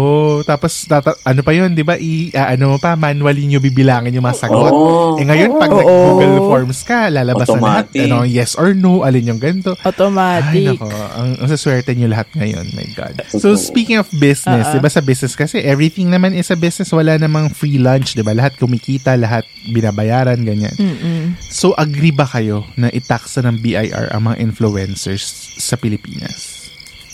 Tapos, 0.43 0.72
tata- 0.86 1.20
ano 1.22 1.41
pa 1.41 1.51
yun, 1.51 1.72
di 1.72 1.84
ba? 1.84 1.96
I, 1.96 2.31
ah, 2.34 2.53
ano 2.53 2.77
pa, 2.77 2.96
manually 2.96 3.46
nyo 3.46 3.60
bibilangin 3.60 4.13
yung 4.13 4.24
mga 4.24 4.39
sagot. 4.39 4.72
Oo. 4.72 5.17
eh 5.17 5.25
ngayon, 5.25 5.58
pag 5.58 5.70
Oo. 5.70 5.77
nag-Google 5.77 6.39
Forms 6.48 6.79
ka, 6.81 7.10
lalabas 7.10 7.48
na 7.50 7.60
lahat. 7.60 7.86
Ano, 8.00 8.24
yes 8.24 8.55
or 8.55 8.72
no, 8.72 9.01
alin 9.01 9.27
yung 9.27 9.41
ganito. 9.41 9.75
Ay, 9.75 9.86
Automatic. 9.86 10.65
nako. 10.75 10.88
Ang, 10.89 11.29
ang 11.38 11.48
saswerte 11.48 11.91
nyo 11.93 12.08
lahat 12.08 12.27
ngayon. 12.34 12.65
My 12.72 12.88
God. 12.91 13.15
So, 13.29 13.53
speaking 13.55 13.98
of 13.98 14.08
business, 14.13 14.39
Ah, 14.63 14.74
di 14.74 14.79
ba 14.79 14.89
sa 14.89 15.00
business 15.00 15.34
kasi, 15.34 15.62
everything 15.62 16.08
naman 16.08 16.31
is 16.31 16.50
a 16.50 16.58
business. 16.58 16.89
Wala 16.89 17.15
namang 17.15 17.51
free 17.51 17.77
lunch, 17.77 18.13
di 18.13 18.22
ba? 18.22 18.31
Lahat 18.31 18.55
kumikita, 18.55 19.13
lahat 19.13 19.43
binabayaran, 19.65 20.39
ganyan. 20.41 20.74
Mm-mm. 20.74 21.36
So, 21.43 21.74
agree 21.74 22.10
ba 22.10 22.25
kayo 22.25 22.40
na 22.77 22.89
itaksa 22.89 23.45
ng 23.45 23.62
BIR 23.62 24.12
ang 24.12 24.21
mga 24.25 24.41
influencers 24.41 25.24
sa 25.62 25.77
Pilipinas? 25.77 26.62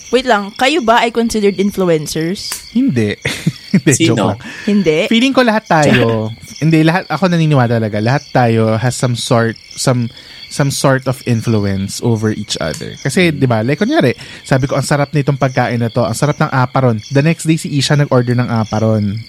Wait 0.08 0.24
lang, 0.24 0.48
kayo 0.56 0.80
ba 0.80 1.04
ay 1.04 1.12
considered 1.12 1.60
influencers? 1.60 2.72
Hindi. 2.72 3.12
Hindi, 3.76 3.92
Sino? 3.92 4.16
joke 4.16 4.24
lang. 4.24 4.40
Hindi? 4.64 4.98
Feeling 5.12 5.34
ko 5.36 5.44
lahat 5.44 5.68
tayo, 5.68 6.32
hindi, 6.64 6.80
lahat, 6.80 7.04
ako 7.12 7.28
naniniwala 7.28 7.76
talaga, 7.76 8.00
lahat 8.00 8.24
tayo 8.32 8.80
has 8.80 8.96
some 8.96 9.12
sort, 9.12 9.60
some, 9.76 10.08
some 10.48 10.72
sort 10.72 11.04
of 11.04 11.20
influence 11.28 12.00
over 12.00 12.32
each 12.32 12.56
other. 12.64 12.96
Kasi, 13.04 13.28
di 13.28 13.44
ba, 13.44 13.60
like, 13.60 13.76
kunyari, 13.76 14.16
sabi 14.40 14.64
ko, 14.64 14.80
ang 14.80 14.88
sarap 14.88 15.12
nitong 15.12 15.36
pagkain 15.36 15.84
na 15.84 15.92
to, 15.92 16.00
ang 16.00 16.16
sarap 16.16 16.40
ng 16.40 16.48
aparon. 16.48 16.96
The 17.12 17.20
next 17.20 17.44
day, 17.44 17.60
si 17.60 17.68
Isha 17.76 17.92
nag-order 18.00 18.32
ng 18.32 18.48
aparon. 18.48 19.20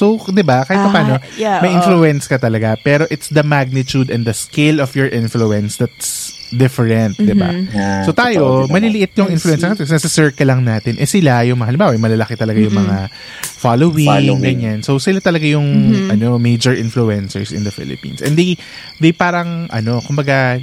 So, 0.00 0.16
di 0.32 0.40
ba, 0.40 0.64
kahit 0.64 0.80
Ah, 0.80 0.88
paano, 0.88 1.14
yeah, 1.36 1.60
may 1.60 1.76
influence 1.76 2.24
ka 2.24 2.40
talaga. 2.40 2.80
Pero 2.80 3.04
it's 3.12 3.28
the 3.28 3.44
magnitude 3.44 4.08
and 4.08 4.24
the 4.24 4.32
scale 4.32 4.80
of 4.80 4.96
your 4.96 5.12
influence 5.12 5.76
that's 5.76 6.32
different, 6.50 7.14
di 7.14 7.36
ba? 7.36 7.52
Mm-hmm. 7.52 7.70
Yeah, 7.70 8.02
So 8.02 8.10
tayo, 8.10 8.64
din 8.66 8.72
maliliit 8.74 9.12
yung 9.14 9.28
influence 9.28 9.62
kasi 9.62 9.86
nasa 9.86 10.08
circle 10.10 10.48
lang 10.48 10.64
natin. 10.64 10.96
Eh 10.96 11.06
sila, 11.06 11.44
yung 11.44 11.60
mga, 11.60 11.68
halimbawa, 11.76 11.92
yung 11.92 12.02
malalaki 12.02 12.34
talaga 12.34 12.58
yung 12.58 12.74
mga 12.74 13.06
following, 13.60 14.08
Following. 14.08 14.40
ganyan. 14.42 14.78
So 14.82 14.96
sila 14.96 15.20
talaga 15.20 15.44
yung 15.46 15.68
ano 16.08 16.40
major 16.40 16.72
influencers 16.72 17.52
in 17.52 17.62
the 17.62 17.70
Philippines. 17.70 18.24
And 18.24 18.34
they, 18.34 18.56
they 18.98 19.12
parang, 19.12 19.68
ano, 19.70 20.00
kumbaga, 20.00 20.58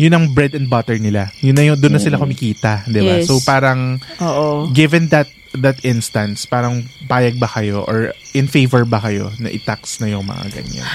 yun 0.00 0.16
ang 0.16 0.32
bread 0.32 0.56
and 0.56 0.64
butter 0.64 0.96
nila. 0.96 1.28
Yun 1.38 1.52
na 1.52 1.62
yun, 1.62 1.76
doon 1.76 1.92
na 1.92 2.00
sila 2.00 2.16
kumikita, 2.16 2.88
di 2.88 2.98
ba? 2.98 3.20
Yes. 3.20 3.28
So 3.28 3.36
parang, 3.38 4.00
Oo. 4.16 4.72
given 4.72 5.12
that 5.12 5.28
that 5.52 5.76
instance, 5.82 6.46
parang 6.46 6.80
payag 7.04 7.36
ba 7.36 7.44
kayo 7.46 7.84
or 7.84 8.14
in 8.32 8.46
favor 8.46 8.86
ba 8.86 8.96
kayo 8.98 9.28
na 9.36 9.50
i-tax 9.50 9.98
na 9.98 10.08
yung 10.08 10.24
mga 10.24 10.44
ganyan? 10.48 10.86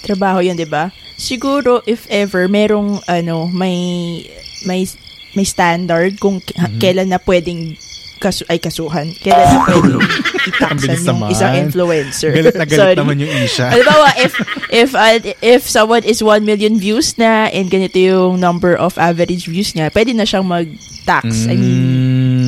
Trabaho 0.00 0.40
yun, 0.40 0.56
di 0.56 0.64
ba? 0.64 0.88
Siguro, 1.14 1.84
if 1.84 2.08
ever, 2.08 2.48
merong, 2.48 3.02
ano, 3.04 3.46
may, 3.46 3.76
may, 4.64 4.82
may 5.32 5.44
standard 5.44 6.16
kung 6.16 6.40
k- 6.40 6.56
Mhm. 6.56 6.78
kailan 6.78 7.08
na 7.08 7.20
pwedeng 7.20 7.76
kasu 8.18 8.42
ay 8.44 8.58
kasuhan. 8.58 9.14
Kailan 9.16 9.46
na 9.46 9.58
pwedeng 9.68 9.96
Ang 9.96 10.04
itaksan 10.44 10.90
yung 10.92 11.06
naman. 11.08 11.28
isang 11.30 11.54
influencer. 11.56 12.30
Galit 12.30 12.52
na 12.52 12.66
galit 12.66 12.80
Sorry. 12.84 12.96
naman 12.96 13.16
yung 13.16 13.32
Isha. 13.32 13.66
Halimbawa, 13.72 14.08
if 14.18 14.32
if 14.68 14.90
uh, 14.92 15.16
if 15.40 15.62
someone 15.64 16.02
is 16.02 16.18
1 16.18 16.42
million 16.42 16.76
views 16.76 17.16
na 17.16 17.46
and 17.48 17.66
ganito 17.66 17.96
yung 17.96 18.36
number 18.36 18.74
of 18.74 18.98
average 18.98 19.46
views 19.46 19.72
niya, 19.72 19.88
pwede 19.88 20.12
na 20.12 20.22
siyang 20.22 20.44
mag-tax. 20.44 21.46
I 21.46 21.54
mean, 21.54 21.80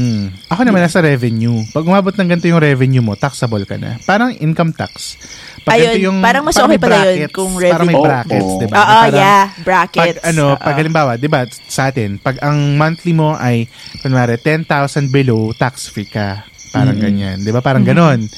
Mm. 0.00 0.26
Ako 0.48 0.66
naman 0.66 0.82
nasa 0.82 0.98
revenue. 0.98 1.62
Pag 1.70 1.86
umabot 1.86 2.10
ng 2.10 2.26
ganito 2.26 2.44
yung 2.44 2.58
revenue 2.58 3.00
mo, 3.00 3.14
taxable 3.14 3.62
ka 3.62 3.78
na. 3.78 3.96
Parang 4.02 4.34
income 4.34 4.74
tax. 4.74 5.14
Pag 5.60 5.76
Ayun, 5.76 5.96
yung, 6.00 6.18
parang 6.24 6.42
mas 6.42 6.56
okay 6.56 6.80
pala 6.80 7.12
yun 7.12 7.28
kung 7.28 7.52
Parang 7.60 7.86
may 7.86 7.96
brackets, 7.96 8.48
Oo. 8.48 8.60
di 8.60 8.66
ba? 8.66 8.74
oo, 8.80 8.98
yeah, 9.12 9.42
Pag 9.52 9.62
brackets. 9.62 10.20
ano, 10.24 10.56
Oo. 10.56 10.60
pag 10.60 10.74
halimbawa, 10.80 11.10
di 11.20 11.28
ba, 11.28 11.44
sa 11.68 11.92
atin, 11.92 12.16
pag 12.16 12.40
ang 12.40 12.80
monthly 12.80 13.12
mo 13.12 13.36
ay, 13.36 13.68
kunwari, 14.00 14.40
10,000 14.40 14.66
below, 15.12 15.52
tax-free 15.52 16.08
ka. 16.08 16.49
Parang 16.70 16.94
ganyan. 16.96 17.42
Di 17.42 17.50
ba? 17.50 17.58
Parang 17.58 17.82
ganon. 17.82 18.30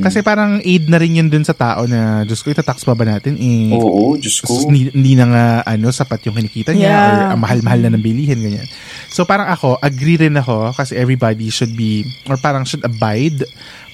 Kasi 0.00 0.24
parang 0.24 0.56
aid 0.58 0.88
na 0.88 0.96
rin 0.96 1.20
yun 1.20 1.28
dun 1.28 1.44
sa 1.44 1.52
tao 1.52 1.84
na, 1.84 2.24
Diyos 2.24 2.40
ko, 2.40 2.48
itatax 2.48 2.80
pa 2.80 2.96
ba 2.96 3.04
natin? 3.04 3.36
Eh, 3.36 3.76
Oo, 3.76 4.16
Diyos 4.16 4.40
ko. 4.40 4.56
Hindi, 4.66 4.88
hindi 4.88 5.12
na 5.14 5.26
nga 5.28 5.44
ano, 5.68 5.92
sapat 5.92 6.24
yung 6.24 6.34
kinikita 6.34 6.72
niya 6.72 6.82
Yeah. 6.84 7.04
or 7.04 7.20
ang 7.36 7.42
mahal-mahal 7.44 7.80
na 7.84 7.92
ng 7.92 8.00
bilihin, 8.00 8.40
ganyan. 8.40 8.66
So 9.08 9.24
parang 9.24 9.46
ako, 9.46 9.76
agree 9.78 10.16
rin 10.16 10.34
ako 10.34 10.72
kasi 10.72 10.96
everybody 10.96 11.52
should 11.52 11.76
be, 11.76 12.02
or 12.24 12.40
parang 12.40 12.64
should 12.64 12.82
abide 12.82 13.44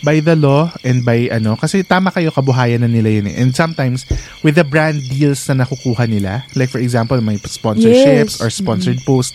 by 0.01 0.17
the 0.17 0.33
law 0.33 0.71
and 0.81 1.03
by 1.03 1.29
ano, 1.29 1.59
kasi 1.59 1.83
tama 1.83 2.09
kayo, 2.09 2.31
kabuhayan 2.31 2.81
na 2.81 2.89
nila 2.89 3.11
yun 3.11 3.27
eh. 3.27 3.37
And 3.37 3.53
sometimes, 3.53 4.07
with 4.41 4.55
the 4.55 4.65
brand 4.65 5.03
deals 5.07 5.45
na 5.47 5.61
nakukuha 5.61 6.07
nila, 6.07 6.47
like 6.55 6.71
for 6.71 6.81
example, 6.81 7.19
may 7.21 7.37
sponsorships 7.43 8.39
Yes. 8.39 8.41
or 8.41 8.49
sponsored 8.49 9.03
post, 9.03 9.35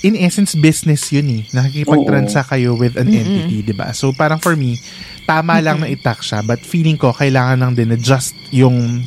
in 0.00 0.14
essence, 0.14 0.54
business 0.54 1.08
yun 1.08 1.26
eh. 1.28 1.42
Nakikipag-transact 1.50 2.50
kayo 2.50 2.74
with 2.74 2.94
an 2.94 3.08
entity, 3.08 3.62
di 3.62 3.72
ba? 3.72 3.90
So 3.90 4.10
parang 4.12 4.38
for 4.38 4.54
me, 4.54 4.78
tama 5.24 5.58
lang 5.58 5.80
na 5.80 5.88
i-tax 5.88 6.30
siya, 6.30 6.40
but 6.40 6.60
feeling 6.60 6.96
ko, 6.96 7.10
kailangan 7.10 7.58
lang 7.58 7.72
din 7.74 7.90
na 7.90 7.98
just 7.98 8.32
yung 8.48 9.02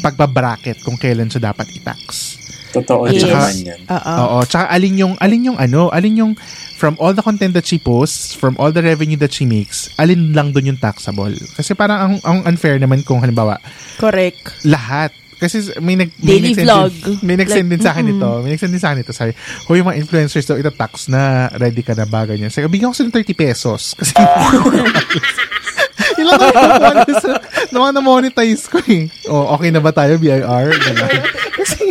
pagbabracket 0.00 0.84
kung 0.84 1.00
kailan 1.00 1.26
siya 1.26 1.50
dapat 1.50 1.70
i-tax. 1.72 2.36
Totoo 2.74 3.06
At 3.06 3.14
din 3.14 3.22
saka- 3.22 3.32
naman 3.38 3.56
yan. 3.62 3.80
Oo. 3.86 4.12
Oo, 4.18 4.38
tsaka 4.44 4.66
alin 4.68 4.94
yung 4.98 5.14
alin 5.16 5.48
yung 5.48 5.58
ano, 5.58 5.88
alin 5.88 6.14
yung 6.18 6.32
from 6.74 6.98
all 6.98 7.14
the 7.14 7.22
content 7.22 7.54
that 7.54 7.64
she 7.64 7.78
posts, 7.78 8.34
from 8.34 8.58
all 8.58 8.68
the 8.68 8.82
revenue 8.82 9.16
that 9.16 9.30
she 9.30 9.46
makes, 9.46 9.88
alin 9.96 10.34
lang 10.34 10.50
doon 10.50 10.74
yung 10.74 10.80
taxable. 10.82 11.30
Kasi 11.54 11.72
parang 11.72 11.96
ang, 11.96 12.14
ang 12.20 12.38
unfair 12.44 12.76
naman 12.76 13.06
kung 13.06 13.22
halimbawa, 13.22 13.62
Correct. 13.96 14.66
lahat 14.66 15.14
kasi 15.44 15.76
may 15.84 16.00
nag 16.00 16.10
may 16.16 16.40
Daily 16.40 16.56
nag-send 16.56 16.66
vlog. 16.66 16.92
Din, 16.96 17.16
may 17.20 17.36
nag-send 17.36 17.66
Like, 17.68 17.72
din 17.76 17.80
sa 17.84 17.90
akin 17.92 18.06
ito. 18.08 18.28
May 18.40 18.50
nag-send 18.56 18.72
din 18.72 18.82
sa 18.82 18.88
akin 18.90 19.00
ito. 19.04 19.12
Sabi, 19.12 19.32
"Hoy, 19.68 19.76
yung 19.84 19.88
mga 19.92 19.98
influencers 20.00 20.48
daw 20.48 20.56
ito 20.56 20.72
tax 20.72 21.12
na 21.12 21.52
ready 21.60 21.84
ka 21.84 21.92
na 21.92 22.08
ba 22.08 22.24
ganyan." 22.24 22.48
Sabi, 22.48 22.72
bigyan 22.72 22.90
ko 22.90 22.96
sila 22.96 23.12
ng 23.12 23.16
30 23.20 23.36
pesos 23.36 23.92
kasi 23.92 24.16
Ilan 26.18 26.38
na 26.38 26.46
yung 26.50 27.38
naman 27.74 27.90
na-monetize 27.94 28.70
ko 28.70 28.78
eh. 28.86 29.10
Oh, 29.26 29.54
okay 29.58 29.70
na 29.74 29.82
ba 29.82 29.90
tayo, 29.90 30.14
BIR? 30.18 30.68
Kasi, 31.58 31.90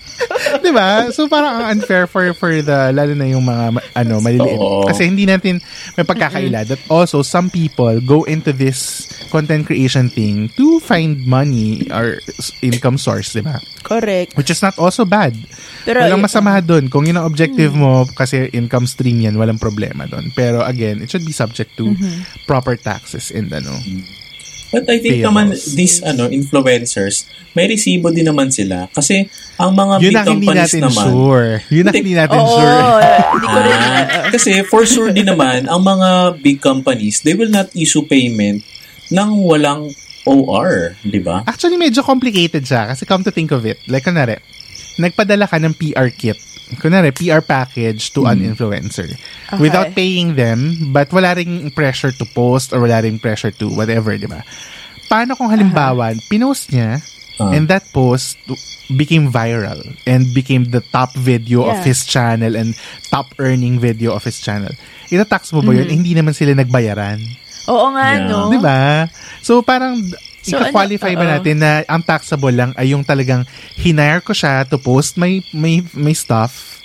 di 0.64 0.70
ba? 0.70 1.10
So, 1.10 1.26
parang 1.26 1.58
ang 1.58 1.78
unfair 1.78 2.06
for, 2.06 2.30
for 2.38 2.54
the, 2.54 2.94
lalo 2.94 3.12
na 3.18 3.26
yung 3.26 3.42
mga, 3.42 3.82
ano, 3.98 4.22
maliliit. 4.22 4.58
Oo. 4.58 4.86
Kasi 4.86 5.10
hindi 5.10 5.26
natin 5.26 5.58
may 5.98 6.06
pagkakaila 6.06 6.66
that 6.66 6.80
also 6.86 7.22
some 7.22 7.50
people 7.50 7.98
go 8.02 8.22
into 8.30 8.54
this 8.54 9.10
content 9.34 9.66
creation 9.66 10.06
thing 10.06 10.46
to 10.54 10.78
find 10.78 11.26
money 11.26 11.82
or 11.90 12.22
income 12.62 12.94
source, 12.94 13.34
di 13.34 13.42
ba? 13.42 13.58
Correct. 13.82 14.38
Which 14.38 14.54
is 14.54 14.62
not 14.62 14.78
also 14.78 15.02
bad. 15.02 15.34
Pero, 15.82 16.06
walang 16.06 16.22
masama 16.22 16.62
doon. 16.62 16.86
Kung 16.86 17.02
yun 17.02 17.18
ang 17.18 17.26
objective 17.26 17.74
mo, 17.74 18.06
kasi 18.14 18.46
income 18.54 18.86
stream 18.86 19.26
yan, 19.26 19.34
walang 19.34 19.58
problema 19.58 20.06
doon. 20.06 20.30
Pero 20.38 20.62
again, 20.62 21.02
it 21.02 21.10
should 21.10 21.26
be 21.26 21.34
subject 21.34 21.74
to 21.74 21.90
proper 22.46 22.78
taxes 22.78 23.34
and 23.34 23.50
ano. 23.50 23.74
But 24.74 24.90
I 24.90 24.98
think 24.98 25.22
Payables. 25.22 25.26
naman, 25.30 25.46
these 25.78 26.02
ano, 26.02 26.26
influencers, 26.30 27.30
may 27.54 27.70
resibo 27.70 28.10
din 28.10 28.26
naman 28.26 28.50
sila. 28.50 28.90
Kasi, 28.90 29.22
ang 29.54 29.70
mga 29.70 29.94
Yun 30.02 30.10
big 30.10 30.18
ang 30.18 30.26
hindi 30.26 30.46
companies 30.50 30.62
natin 30.66 30.80
naman, 30.82 31.06
sure. 31.06 31.50
Yun 31.70 31.84
ang 31.86 31.94
Hindi. 31.94 32.12
natin 32.18 32.38
Oo, 32.42 32.54
sure. 32.58 32.74
rin. 32.74 33.78
Ah, 33.78 34.26
kasi 34.34 34.50
for 34.66 34.82
sure 34.82 35.14
din 35.14 35.30
naman, 35.30 35.70
ang 35.70 35.78
mga 35.78 36.08
big 36.42 36.58
companies, 36.58 37.22
they 37.22 37.38
will 37.38 37.50
not 37.50 37.70
issue 37.78 38.02
payment 38.02 38.66
ng 39.10 39.30
walang 39.44 39.90
OR, 40.24 40.96
di 41.04 41.20
ba? 41.20 41.44
Actually, 41.44 41.76
medyo 41.76 42.00
complicated 42.00 42.64
siya. 42.64 42.88
Kasi 42.88 43.04
come 43.04 43.20
to 43.20 43.32
think 43.32 43.52
of 43.52 43.68
it, 43.68 43.76
like 43.92 44.04
kunwari, 44.04 44.40
nagpadala 44.96 45.44
ka 45.44 45.60
ng 45.60 45.76
PR 45.76 46.08
kit. 46.08 46.40
Kunwari, 46.80 47.12
PR 47.12 47.44
package 47.44 48.08
to 48.16 48.24
an 48.24 48.40
influencer. 48.40 49.04
Without 49.60 49.92
paying 49.92 50.32
them, 50.32 50.90
but 50.96 51.12
wala 51.12 51.36
ring 51.36 51.68
pressure 51.76 52.10
to 52.10 52.24
post 52.32 52.72
or 52.72 52.80
wala 52.80 53.04
ring 53.04 53.20
pressure 53.20 53.52
to 53.52 53.68
whatever, 53.68 54.16
di 54.16 54.24
ba? 54.24 54.40
Paano 55.12 55.36
kung 55.36 55.52
halimbawa, 55.52 56.16
pinost 56.32 56.72
niya, 56.72 57.04
Ah. 57.34 57.50
and 57.50 57.66
that 57.66 57.82
post 57.90 58.38
became 58.94 59.26
viral 59.26 59.82
and 60.06 60.30
became 60.30 60.70
the 60.70 60.78
top 60.94 61.10
video 61.18 61.66
of 61.66 61.82
Yeah. 61.82 61.86
his 61.90 62.06
channel 62.06 62.54
and 62.54 62.78
top 63.10 63.34
earning 63.42 63.82
video 63.82 64.14
of 64.14 64.22
his 64.22 64.38
channel. 64.38 64.70
Ita-tax 65.10 65.50
mo 65.50 65.58
ba 65.58 65.74
yun? 65.74 65.90
Eh, 65.90 65.98
hindi 65.98 66.14
naman 66.14 66.30
sila 66.30 66.54
nagbayaran. 66.54 67.18
Oo 67.66 67.86
nga, 67.90 68.08
Yeah. 68.14 68.26
no? 68.26 68.48
Di 68.48 68.58
ba? 68.58 69.08
So, 69.40 69.60
parang, 69.60 70.00
So, 70.40 70.60
ika-qualify 70.60 71.12
ano, 71.12 71.18
ba 71.18 71.26
natin 71.30 71.56
na 71.56 71.70
ang 71.84 72.00
taxable 72.00 72.52
lang 72.52 72.76
ay 72.76 72.92
yung 72.92 73.00
talagang 73.00 73.48
hinire 73.74 74.20
ko 74.20 74.30
siya 74.30 74.62
to 74.62 74.76
post 74.76 75.16
my, 75.16 75.40
my, 75.50 75.80
my 75.94 76.12
stuff 76.12 76.76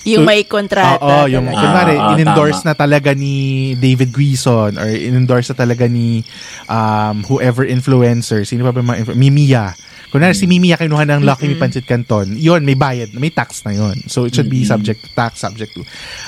Yung 0.00 0.24
may 0.24 0.48
kontrata. 0.48 0.96
Oo, 0.96 1.28
yung 1.28 1.44
talaga. 1.44 1.60
kunwari, 1.60 1.94
Ah, 1.94 2.00
ah, 2.00 2.12
in-endorse 2.14 2.62
tama. 2.62 2.68
na 2.70 2.74
talaga 2.74 3.10
ni 3.12 3.36
David 3.76 4.08
Grison 4.08 4.72
or 4.72 4.88
in-endorse 4.88 5.52
na 5.52 5.58
talaga 5.58 5.84
ni 5.84 6.24
um, 6.66 7.20
whoever 7.26 7.68
influencer. 7.68 8.48
Sino 8.48 8.64
pa 8.64 8.72
ba 8.72 8.80
mga 8.80 9.04
influ- 9.04 9.18
Mimiya. 9.18 9.76
Kunwari, 10.08 10.32
si 10.32 10.48
Mimiya 10.48 10.74
kinuha 10.74 11.04
ng 11.04 11.20
Lucky 11.20 11.46
Me 11.46 11.54
Pancit 11.54 11.84
Canton. 11.84 12.32
Yun, 12.32 12.64
may 12.64 12.74
bayad. 12.74 13.12
May 13.12 13.28
tax 13.28 13.60
na 13.60 13.70
yun. 13.70 14.00
So, 14.06 14.24
it 14.24 14.32
should 14.32 14.48
be 14.48 14.64
subject 14.64 15.04
to 15.04 15.10
tax, 15.12 15.38
subject 15.38 15.76
to. 15.76 15.84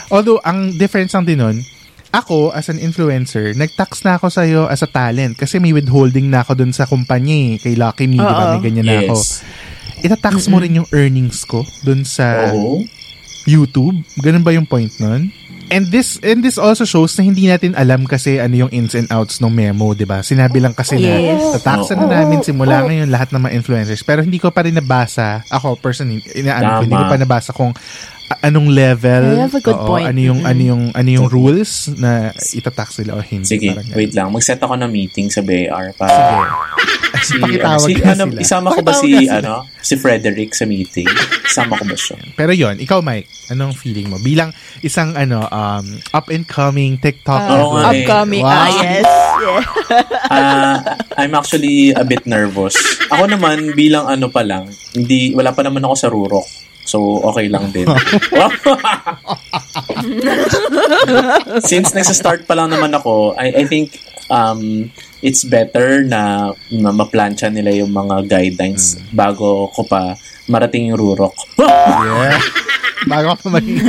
Although, 0.06 0.38
ang 0.38 0.76
difference 0.76 1.16
lang 1.16 1.25
din 1.25 1.40
nun, 1.40 1.64
ako, 2.12 2.52
as 2.52 2.69
an 2.69 2.76
influencer, 2.76 3.57
nag-tax 3.57 4.04
na 4.04 4.21
ako 4.21 4.28
sa'yo 4.28 4.69
as 4.69 4.85
a 4.85 4.88
talent 4.88 5.40
kasi 5.40 5.57
may 5.57 5.73
withholding 5.73 6.28
na 6.28 6.45
ako 6.45 6.61
dun 6.61 6.71
sa 6.71 6.85
kumpanya 6.85 7.33
eh. 7.33 7.52
Kay 7.57 7.75
Lucky 7.75 8.04
Me, 8.04 8.21
di 8.21 8.28
ba? 8.28 8.52
May 8.54 8.62
ganyan 8.62 8.85
na 8.85 8.97
ako. 9.09 9.16
Yes. 9.16 9.40
Itatax 10.04 10.52
mo 10.52 10.61
rin 10.61 10.76
yung 10.76 10.88
earnings 10.92 11.49
ko 11.49 11.64
dun 11.81 12.04
sa 12.04 12.52
Oo. 12.52 12.85
YouTube. 13.49 13.97
Ganun 14.21 14.45
ba 14.45 14.52
yung 14.52 14.69
point 14.69 14.92
nun? 15.00 15.33
And 15.73 15.88
this 15.88 16.21
and 16.21 16.45
this 16.45 16.61
also 16.61 16.85
shows 16.85 17.16
na 17.16 17.25
hindi 17.25 17.49
natin 17.49 17.73
alam 17.73 18.04
kasi 18.04 18.37
ano 18.37 18.52
yung 18.52 18.73
ins 18.76 18.92
and 18.92 19.09
outs 19.09 19.40
ng 19.40 19.49
memo, 19.49 19.97
'di 19.97 20.04
ba? 20.04 20.21
Sinabi 20.21 20.61
lang 20.61 20.76
kasi 20.76 21.00
Yes. 21.00 21.40
na 21.40 21.57
tataxan 21.57 21.97
na 21.97 22.12
namin 22.12 22.45
simula 22.45 22.85
ngayon 22.85 23.09
lahat 23.09 23.33
ng 23.33 23.40
mga 23.40 23.57
influencers. 23.57 24.04
Pero 24.04 24.21
hindi 24.21 24.37
ko 24.37 24.52
pa 24.52 24.69
rin 24.69 24.76
nabasa, 24.76 25.40
ako 25.49 25.81
personally, 25.81 26.21
inaano 26.37 26.76
ko, 26.76 26.81
hindi 26.85 26.99
ko 27.00 27.07
pa 27.09 27.16
nabasa 27.16 27.50
kung 27.57 27.73
anong 28.40 28.68
level, 28.70 29.24
You 29.36 29.42
have 29.42 29.52
a 29.52 29.60
good 29.60 29.76
oo, 29.76 29.88
point. 29.88 30.08
ano 30.08 30.20
yung 30.22 30.40
ano 30.42 30.62
yung 30.62 30.82
ano 30.92 31.08
yung 31.08 31.28
rules 31.28 31.92
na 31.92 32.30
itatax 32.32 33.02
nila 33.02 33.18
o 33.18 33.24
hindi. 33.24 33.44
Sige, 33.44 33.74
Parang 33.74 33.92
wait 33.92 34.12
lang. 34.14 34.28
Mag-set 34.30 34.58
ako 34.58 34.74
ng 34.78 34.88
meeting 34.88 35.28
sa 35.28 35.42
BAR 35.42 35.92
para 35.92 36.14
si, 37.26 37.36
ano, 37.38 37.44
Pakitawag 37.46 37.86
si, 37.86 37.92
ano, 38.02 38.24
sila. 38.30 38.40
isama 38.40 38.68
ko 38.70 38.80
ba 38.80 38.92
si, 38.94 39.08
sila. 39.12 39.38
ano, 39.38 39.54
si 39.78 39.94
Frederick 39.94 40.50
sa 40.52 40.64
meeting? 40.64 41.06
Isama 41.44 41.76
ko 41.76 41.84
ba 41.84 41.94
siya? 41.94 42.16
Pero 42.34 42.50
yon, 42.50 42.78
ikaw 42.78 42.98
Mike, 42.98 43.28
anong 43.50 43.74
feeling 43.74 44.08
mo 44.08 44.18
bilang 44.18 44.50
isang 44.80 45.12
ano 45.14 45.44
um 45.46 45.86
up 46.10 46.26
and 46.28 46.46
coming 46.46 46.96
TikTok 46.96 47.38
Oo 47.38 47.76
nga 47.76 47.92
eh. 47.92 48.02
Upcoming. 48.02 48.42
Wow. 48.42 48.56
Ah, 48.56 48.70
yes. 48.72 49.06
Yeah. 49.42 49.62
Ah, 50.32 50.80
I'm 51.20 51.36
actually 51.36 51.92
a 51.92 52.06
bit 52.08 52.24
nervous. 52.24 52.72
Ako 53.12 53.28
naman, 53.28 53.76
bilang 53.76 54.08
ano 54.08 54.32
pa 54.32 54.40
lang, 54.40 54.64
hindi, 54.96 55.36
wala 55.36 55.52
pa 55.52 55.60
naman 55.60 55.84
ako 55.84 55.94
sa 55.94 56.08
rurok. 56.08 56.48
So, 56.92 57.25
okay 57.25 57.49
lang 57.49 57.72
din. 57.72 57.88
Since 61.72 61.96
nagsa-start 61.96 62.44
pa 62.44 62.52
lang 62.52 62.68
naman 62.68 62.92
ako, 62.92 63.32
I, 63.40 63.64
I 63.64 63.64
think 63.64 63.96
um, 64.28 64.92
it's 65.25 65.49
better 65.49 66.04
na, 66.04 66.52
na 66.68 66.92
maplansya 66.92 67.49
nila 67.49 67.72
yung 67.72 67.96
mga 67.96 68.28
guidelines 68.28 69.00
bago 69.16 69.72
ko 69.72 69.88
pa 69.88 70.20
marating 70.52 70.92
yung 70.92 71.00
rurok. 71.00 71.32
Yeah. 71.56 72.37
Bago 73.02 73.34
ako 73.34 73.50
maging 73.50 73.82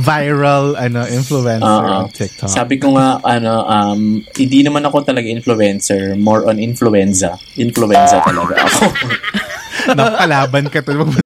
viral 0.00 0.80
ano 0.80 1.04
influencer 1.04 1.66
Oo. 1.66 2.08
on 2.08 2.14
TikTok. 2.14 2.48
Sabi 2.48 2.80
ko 2.80 2.96
nga, 2.96 3.20
ano, 3.20 3.68
um, 3.68 4.24
hindi 4.32 4.64
naman 4.64 4.80
ako 4.86 5.04
talaga 5.04 5.28
influencer, 5.28 6.16
more 6.16 6.48
on 6.48 6.56
influenza. 6.56 7.36
Influenza 7.60 8.22
talaga 8.24 8.54
ako. 8.64 8.84
Nakalaban 9.98 10.72
ka 10.72 10.80
to. 10.80 11.25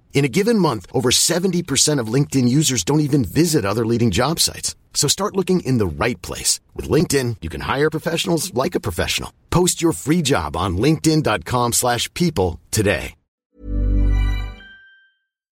In 0.13 0.23
a 0.23 0.29
given 0.29 0.59
month, 0.59 0.85
over 0.93 1.09
70% 1.09 1.97
of 1.97 2.13
LinkedIn 2.13 2.47
users 2.47 2.83
don't 2.83 2.99
even 2.99 3.25
visit 3.25 3.65
other 3.65 3.85
leading 3.85 4.11
job 4.11 4.39
sites. 4.39 4.75
So 4.93 5.07
start 5.09 5.35
looking 5.35 5.61
in 5.65 5.79
the 5.79 5.87
right 5.87 6.21
place. 6.21 6.59
With 6.75 6.87
LinkedIn, 6.87 7.37
you 7.41 7.49
can 7.49 7.61
hire 7.65 7.89
professionals 7.89 8.53
like 8.53 8.75
a 8.75 8.79
professional. 8.79 9.33
Post 9.49 9.81
your 9.81 9.93
free 9.93 10.21
job 10.21 10.55
on 10.55 10.77
linkedin.com 10.77 11.73
slash 11.73 12.13
people 12.13 12.59
today. 12.69 13.15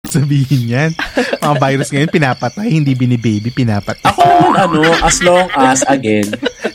Sabihin 0.02 0.68
yan. 0.68 0.90
Mga 1.40 1.56
virus 1.62 1.88
ngayon, 1.94 2.10
pinapatay, 2.10 2.68
hindi 2.68 2.92
binibaby, 2.92 3.54
pinapatay. 3.54 4.04
Ako 4.04 4.50
naman 4.52 4.82
ano, 4.82 4.98
as 5.00 5.22
long 5.22 5.46
as, 5.54 5.80
again, 5.88 6.26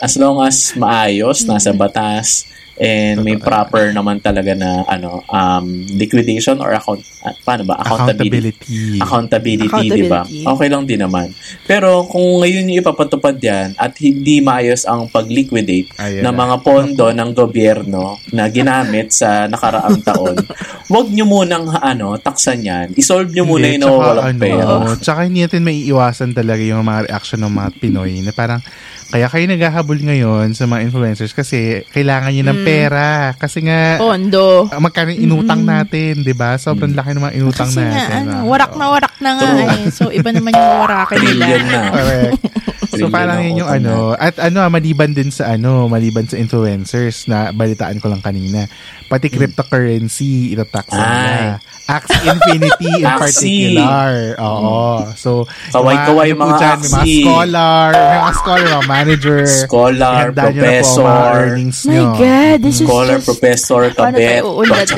as 0.01 0.15
long 0.17 0.41
as 0.41 0.73
maayos, 0.73 1.43
nasa 1.45 1.75
batas, 1.75 2.47
and 2.77 3.25
may 3.25 3.37
proper 3.37 3.89
naman 3.89 4.21
talaga 4.21 4.53
na 4.53 4.85
ano 4.85 5.25
um 5.29 5.65
liquidation 5.97 6.61
or 6.61 6.73
account 6.73 7.01
ah, 7.25 7.33
paano 7.41 7.65
ba? 7.65 7.81
Accountability. 7.81 9.01
Accountability. 9.01 9.67
accountability, 9.67 10.05
di 10.05 10.09
ba? 10.09 10.21
Okay 10.25 10.67
lang 10.69 10.83
din 10.85 11.01
naman. 11.01 11.33
Pero 11.65 12.05
kung 12.05 12.41
ngayon 12.41 12.69
yung 12.69 12.79
ipapatupad 12.85 13.35
yan 13.41 13.73
at 13.75 13.97
hindi 13.97 14.39
maayos 14.39 14.85
ang 14.85 15.09
pag-liquidate 15.09 15.89
Ayan 15.97 16.21
ng 16.25 16.35
na. 16.35 16.41
mga 16.45 16.55
pondo 16.61 17.07
ng 17.09 17.29
gobyerno 17.33 18.21
na 18.31 18.45
ginamit 18.47 19.09
sa 19.09 19.49
nakaraang 19.49 19.99
taon 20.05 20.37
wag 20.93 21.07
nyo 21.11 21.25
munang 21.27 21.67
ano 21.81 22.15
taksan 22.21 22.63
yan. 22.63 22.87
Isolve 22.95 23.31
nyo 23.33 23.43
muna 23.43 23.67
yung 23.67 23.83
nawawalang 23.83 24.25
ano, 24.35 24.39
pera. 24.39 24.63
Tsaka 24.99 25.27
hindi 25.27 25.43
natin 25.43 25.65
maiiwasan 25.65 26.31
talaga 26.31 26.61
yung 26.63 26.83
mga 26.85 27.11
reaction 27.11 27.39
ng 27.43 27.53
mga 27.53 27.69
Pinoy 27.77 28.23
na 28.23 28.31
parang, 28.31 28.61
kaya 29.07 29.25
kayo 29.25 29.45
naghahabol 29.45 29.97
ngayon 29.97 30.51
sa 30.51 30.63
mga 30.63 30.83
influencers 30.83 31.31
kasi 31.31 31.57
kailangan 31.89 32.29
nyo 32.29 32.43
Mm. 32.43 32.49
ng 32.49 32.61
pera. 32.61 33.07
Kasi 33.33 33.59
nga, 33.61 33.95
Pondo. 33.97 34.67
ah, 34.67 34.77
magkano 34.77 35.09
yung 35.09 35.23
inutang 35.25 35.63
natin, 35.63 36.21
di 36.21 36.31
ba? 36.31 36.55
Sobrang 36.55 36.91
laki 36.91 37.11
ng 37.11 37.23
mga 37.23 37.35
inutang 37.35 37.67
Kasi 37.67 37.79
nga, 37.79 37.87
natin. 37.89 38.21
ano, 38.21 38.31
ah. 38.33 38.43
warak 38.45 38.73
na 38.73 38.85
warak 38.89 39.15
na 39.17 39.29
nga 39.33 39.43
True. 39.45 39.63
eh. 39.63 39.81
So, 39.89 40.03
iba 40.09 40.29
naman 40.29 40.51
yung 40.51 40.71
warakin 40.81 41.17
nila. 41.17 41.45
trillion 41.45 41.63
na 41.65 41.79
Correct. 41.95 42.41
so 42.89 43.05
parang 43.07 43.37
ang 43.37 43.45
yun 43.45 43.61
yung 43.61 43.69
ano, 43.69 43.95
at 44.13 44.35
ano, 44.39 44.57
ah, 44.59 44.69
maliban 44.69 45.11
din 45.11 45.29
sa 45.29 45.53
ano, 45.53 45.85
maliban 45.85 46.23
sa 46.23 46.35
influencers 46.35 47.25
na 47.25 47.49
balitaan 47.49 47.97
ko 47.97 48.07
lang 48.07 48.19
kanina. 48.19 48.67
Pati 49.05 49.29
cryptocurrency, 49.29 50.51
itatax 50.51 50.91
nila. 50.91 51.63
Axie 51.87 52.19
Infinity 52.27 52.91
in 52.93 53.07
Axie. 53.07 53.23
particular. 53.71 54.11
Oo. 54.37 55.07
So, 55.15 55.47
Kaway-kaway 55.71 56.35
po 56.35 56.43
mga 56.43 56.59
dyan, 56.59 56.77
may 56.77 56.89
mga 56.89 56.99
Axie. 56.99 57.23
scholar, 57.23 57.87
may 57.93 58.19
mga 58.19 58.33
scholar, 58.35 58.79
mga 58.81 58.96
manager. 59.03 59.39
Scholar, 59.45 60.33
professor. 60.33 61.05
earnings 61.05 61.85
My 61.85 61.93
nyo. 61.93 62.05
God, 62.17 62.57
this 62.63 62.81
is 62.81 62.87
scholar 62.87 63.17
just... 63.21 63.27
professor 63.29 63.81
kabet? 63.93 64.41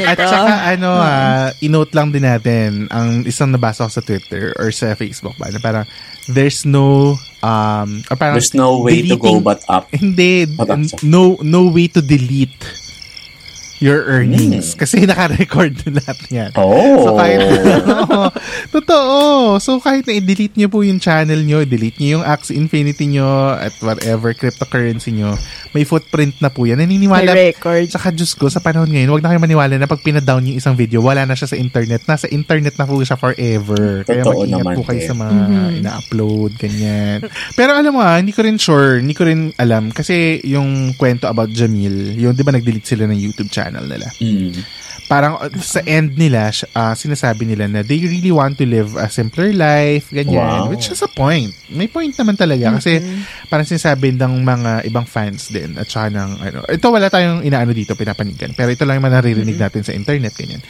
At 0.08 0.18
saka 0.18 0.54
ano, 0.76 0.90
ah, 0.96 1.52
inote 1.60 1.92
lang 1.92 2.16
din 2.16 2.24
natin 2.24 2.88
ang 2.90 3.28
isang 3.28 3.52
nabasa 3.52 3.88
ko 3.88 3.92
sa 3.92 4.02
Twitter 4.02 4.56
or 4.56 4.72
sa 4.72 4.96
Facebook 4.96 5.36
ba, 5.36 5.52
na 5.52 5.60
parang 5.60 5.86
there's 6.30 6.62
no 6.62 7.18
um 7.42 8.06
or 8.12 8.16
parang 8.16 8.38
there's 8.38 8.54
no 8.54 8.86
way 8.86 9.02
to 9.02 9.18
go 9.18 9.40
deleting- 9.40 9.42
but 9.42 9.60
up 9.66 9.90
hindi 9.90 10.46
What 10.54 10.70
up, 10.70 10.78
no 11.02 11.40
no 11.42 11.72
way 11.74 11.90
to 11.90 12.06
delete 12.06 12.54
your 13.80 14.04
earnings 14.06 14.76
kasi 14.76 15.04
naka-record 15.10 15.76
na 15.88 16.04
lahat 16.04 16.20
yan. 16.30 16.52
Oh 16.60 17.08
So 17.08 17.10
kahit 17.16 17.40
Oo, 18.04 18.28
totoo. 18.76 19.18
So 19.64 19.80
kahit 19.80 20.06
na 20.06 20.20
i-delete 20.20 20.56
nyo 20.60 20.68
po 20.68 20.84
yung 20.84 21.00
channel 21.00 21.40
nyo, 21.42 21.64
delete 21.64 21.98
nyo 22.00 22.20
yung 22.20 22.26
Axie 22.28 22.60
Infinity 22.60 23.08
nyo 23.08 23.56
at 23.56 23.74
whatever 23.80 24.36
cryptocurrency 24.36 25.16
nyo, 25.16 25.40
may 25.72 25.86
footprint 25.86 26.42
na 26.42 26.50
po 26.50 26.66
yan. 26.66 26.82
Naniniwala 26.82 27.30
May 27.30 27.54
record. 27.54 27.86
Saka 27.94 28.10
Diyos 28.10 28.34
ko, 28.34 28.50
sa 28.50 28.58
panahon 28.58 28.90
ngayon, 28.90 29.10
huwag 29.14 29.22
na 29.22 29.30
kayo 29.30 29.42
maniwala 29.42 29.76
na 29.78 29.86
pag 29.86 30.02
pinadown 30.02 30.42
yung 30.50 30.58
isang 30.58 30.74
video, 30.74 31.00
wala 31.06 31.30
na 31.30 31.38
siya 31.38 31.54
sa 31.54 31.58
internet. 31.58 32.10
Nasa 32.10 32.26
internet 32.30 32.74
na 32.78 32.90
po 32.90 32.98
siya 33.06 33.18
forever. 33.20 34.02
Kaya 34.06 34.26
Totoo 34.26 34.46
mag-ingat 34.46 34.66
naman 34.66 34.76
po 34.78 34.84
kayo 34.86 35.02
din. 35.02 35.10
sa 35.10 35.16
mga 35.16 35.36
ina-upload, 35.82 36.52
ganyan. 36.58 37.18
Pero 37.60 37.72
alam 37.78 37.92
mo 37.94 38.02
ah, 38.02 38.18
hindi 38.18 38.34
ko 38.34 38.42
rin 38.42 38.58
sure, 38.58 38.98
hindi 38.98 39.14
ko 39.14 39.30
rin 39.30 39.54
alam. 39.62 39.94
Kasi 39.94 40.42
yung 40.46 40.98
kwento 40.98 41.30
about 41.30 41.54
Jamil, 41.54 42.18
yung 42.18 42.34
di 42.34 42.42
ba 42.42 42.50
nag-delete 42.50 42.90
sila 42.90 43.06
ng 43.06 43.20
YouTube 43.20 43.54
channel 43.54 43.86
nila. 43.86 44.10
Mm. 44.18 44.58
Parang 45.10 45.42
uh, 45.42 45.50
sa 45.58 45.82
end 45.90 46.14
nila, 46.14 46.54
ah, 46.78 46.94
sinasabi 46.94 47.50
nila 47.50 47.66
na 47.66 47.82
they 47.82 47.98
really 48.06 48.30
want 48.30 48.62
to 48.62 48.66
live 48.70 48.94
a 48.94 49.10
simpler 49.10 49.50
life, 49.58 50.14
ganyan. 50.14 50.38
Wow. 50.38 50.70
Which 50.70 50.94
is 50.94 51.02
a 51.02 51.10
point. 51.10 51.50
May 51.74 51.90
point 51.90 52.14
naman 52.14 52.38
talaga. 52.38 52.78
Kasi 52.78 53.02
parang 53.50 53.66
sinasabi 53.66 54.14
ng 54.14 54.46
mga 54.46 54.86
ibang 54.86 55.10
fans 55.10 55.50
din 55.50 55.74
at 55.82 55.90
saka 55.90 56.14
ng 56.14 56.30
ano. 56.46 56.60
Ito 56.70 56.94
wala 56.94 57.10
tayong 57.10 57.42
inaano 57.42 57.74
dito 57.74 57.98
pinapanigan. 57.98 58.54
Pero 58.54 58.70
ito 58.70 58.86
lang 58.86 59.02
yung 59.02 59.10
naririnig 59.10 59.58
natin 59.58 59.82
sa 59.82 59.98
internet 59.98 60.38
ganyan. 60.38 60.62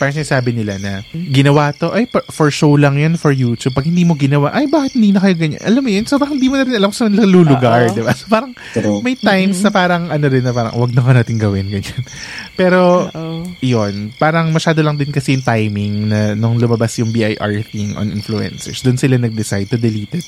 Parang 0.00 0.16
sinasabi 0.16 0.56
nila 0.56 0.80
na 0.80 1.04
ginawa 1.12 1.76
to 1.76 1.92
ay 1.92 2.08
for 2.32 2.48
show 2.48 2.72
lang 2.78 2.96
yan 2.96 3.20
for 3.20 3.32
YouTube. 3.32 3.76
Pag 3.76 3.88
hindi 3.88 4.08
mo 4.08 4.16
ginawa, 4.16 4.54
ay 4.54 4.68
bakit 4.68 4.96
hindi 4.96 5.12
na 5.12 5.20
kayo 5.20 5.34
ganyan? 5.34 5.60
Alam 5.60 5.82
mo 5.84 5.90
yun, 5.90 6.04
so 6.08 6.16
parang 6.16 6.38
hindi 6.38 6.48
mo 6.48 6.56
na 6.56 6.64
rin 6.64 6.76
alam 6.78 6.88
kung 6.88 7.00
saan 7.02 7.16
lulugar, 7.18 7.90
di 7.92 8.00
ba? 8.00 8.14
So 8.14 8.30
parang 8.30 8.54
True. 8.72 9.02
may 9.02 9.18
times 9.18 9.60
na 9.60 9.70
parang 9.74 10.08
ano 10.08 10.24
rin 10.30 10.44
na 10.44 10.54
parang 10.54 10.78
wag 10.78 10.94
na 10.94 11.02
ka 11.02 11.12
natin 11.12 11.36
gawin 11.36 11.66
ganyan. 11.68 12.02
Pero 12.60 13.10
Oo. 13.10 13.44
yun, 13.58 13.81
parang 14.16 14.52
masyado 14.52 14.84
lang 14.84 14.94
din 14.94 15.10
kasi 15.10 15.34
yung 15.34 15.42
timing 15.42 15.94
na 16.06 16.34
nung 16.34 16.58
lumabas 16.58 16.94
yung 16.98 17.10
BIR 17.10 17.64
thing 17.64 17.96
on 17.96 18.12
influencers. 18.12 18.82
Doon 18.82 18.98
sila 18.98 19.16
nag-decide 19.16 19.66
to 19.66 19.78
delete 19.78 20.14
it. 20.14 20.26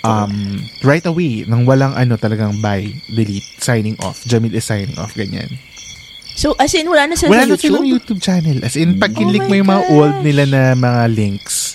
Um, 0.00 0.62
right 0.80 1.02
away, 1.04 1.42
nang 1.44 1.66
walang 1.66 1.92
ano 1.92 2.14
talagang 2.14 2.62
buy, 2.62 2.86
delete, 3.10 3.44
signing 3.58 3.98
off. 4.00 4.22
Jamil 4.24 4.54
is 4.54 4.62
signing 4.62 4.94
off, 4.96 5.10
ganyan. 5.12 5.50
So, 6.38 6.54
as 6.54 6.70
in, 6.72 6.86
wala 6.86 7.10
na 7.10 7.18
sila 7.18 7.34
Wala 7.34 7.42
sa 7.42 7.48
na 7.50 7.54
YouTube? 7.58 7.66
silang 7.66 7.88
YouTube 7.90 8.20
channel. 8.22 8.58
As 8.62 8.78
in, 8.78 8.94
pag 8.96 9.10
Oh 9.10 9.18
kinlik 9.18 9.42
my 9.44 9.48
mo 9.50 9.54
yung 9.58 9.70
mga 9.74 9.82
gosh. 9.82 9.94
old 9.98 10.16
nila 10.22 10.42
na 10.46 10.60
mga 10.78 11.02
links, 11.10 11.74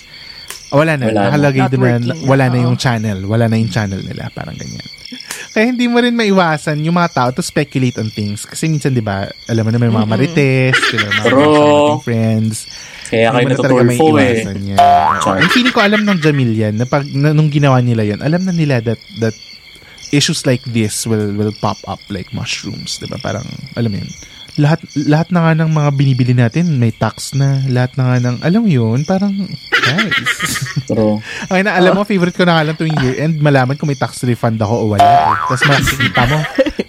wala 0.72 0.96
na. 0.96 1.04
Wala 1.12 1.20
na. 1.20 1.24
nakalagay 1.28 1.62
doon 1.68 1.84
na, 1.84 2.14
wala 2.24 2.44
na 2.48 2.58
yung 2.64 2.76
channel. 2.80 3.18
Wala 3.28 3.44
na 3.46 3.60
yung 3.60 3.68
channel 3.68 4.00
nila. 4.00 4.32
Parang 4.32 4.56
ganyan. 4.56 4.88
Kaya 5.54 5.70
hindi 5.70 5.86
mo 5.86 6.02
rin 6.02 6.18
maiwasan 6.18 6.82
yung 6.82 6.98
mga 6.98 7.14
tao 7.14 7.28
to 7.30 7.38
speculate 7.38 7.94
on 8.02 8.10
things. 8.10 8.42
Kasi 8.42 8.66
minsan, 8.66 8.90
di 8.90 8.98
ba, 8.98 9.30
alam 9.46 9.62
mo 9.62 9.70
na 9.70 9.78
may 9.78 9.86
mga 9.86 10.10
marites, 10.10 10.74
di 10.90 10.98
ba, 10.98 11.06
mga 11.14 11.30
mga 11.30 12.02
friends. 12.02 12.56
Kaya 13.06 13.30
kayo 13.30 13.46
natutulfo 13.46 14.18
eh. 14.18 14.42
yan. 14.74 14.78
Feeling 15.54 15.70
ko 15.70 15.78
alam 15.78 16.02
ng 16.02 16.18
Jamil 16.18 16.52
yan, 16.58 16.74
na 16.74 16.90
pag, 16.90 17.06
na, 17.14 17.30
nung 17.30 17.54
ginawa 17.54 17.78
nila 17.78 18.02
yun, 18.02 18.18
alam 18.18 18.42
na 18.42 18.50
nila 18.50 18.82
that, 18.82 18.98
that 19.22 19.36
issues 20.14 20.46
like 20.46 20.62
this 20.70 21.06
will 21.06 21.34
will 21.34 21.54
pop 21.58 21.78
up 21.90 21.98
like 22.06 22.30
mushrooms, 22.30 23.02
'di 23.02 23.10
ba? 23.10 23.18
Parang 23.18 23.46
alam 23.74 23.90
mo 23.90 23.98
'yun. 23.98 24.10
Lahat 24.54 24.78
lahat 24.94 25.34
na 25.34 25.50
nga 25.50 25.52
ng 25.58 25.70
mga 25.70 25.90
binibili 25.98 26.34
natin 26.34 26.78
may 26.78 26.94
tax 26.94 27.34
na. 27.34 27.58
Lahat 27.66 27.90
na 27.98 28.14
nga 28.14 28.16
ng 28.22 28.36
alam 28.38 28.60
mo 28.62 28.70
'yun, 28.70 29.02
parang 29.02 29.34
guys. 29.70 30.30
True. 30.86 31.18
Ay 31.50 31.66
na 31.66 31.74
alam 31.74 31.98
mo 31.98 32.06
favorite 32.06 32.38
ko 32.38 32.46
na 32.46 32.58
nga 32.58 32.64
lang 32.70 32.76
tuwing 32.78 32.94
year 33.02 33.18
end 33.18 33.42
malaman 33.42 33.74
kung 33.74 33.90
may 33.90 33.98
tax 33.98 34.22
refund 34.22 34.62
ako 34.62 34.74
o 34.74 34.84
wala. 34.94 35.02
Eh. 35.02 35.34
Tapos 35.50 35.62
makikita 35.66 36.22
mo 36.30 36.38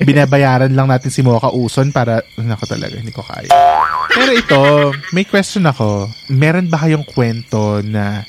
binabayaran 0.05 0.71
lang 0.73 0.87
natin 0.89 1.09
si 1.09 1.25
Mocha 1.25 1.49
Uson 1.49 1.89
para 1.89 2.21
nako 2.37 2.69
talaga 2.69 3.01
hindi 3.01 3.13
ko 3.13 3.25
kaya. 3.25 3.49
Pero 4.13 4.31
ito, 4.31 4.61
may 5.11 5.25
question 5.25 5.65
ako. 5.65 6.07
Meron 6.29 6.69
ba 6.69 6.85
kayong 6.85 7.05
kwento 7.07 7.81
na 7.81 8.23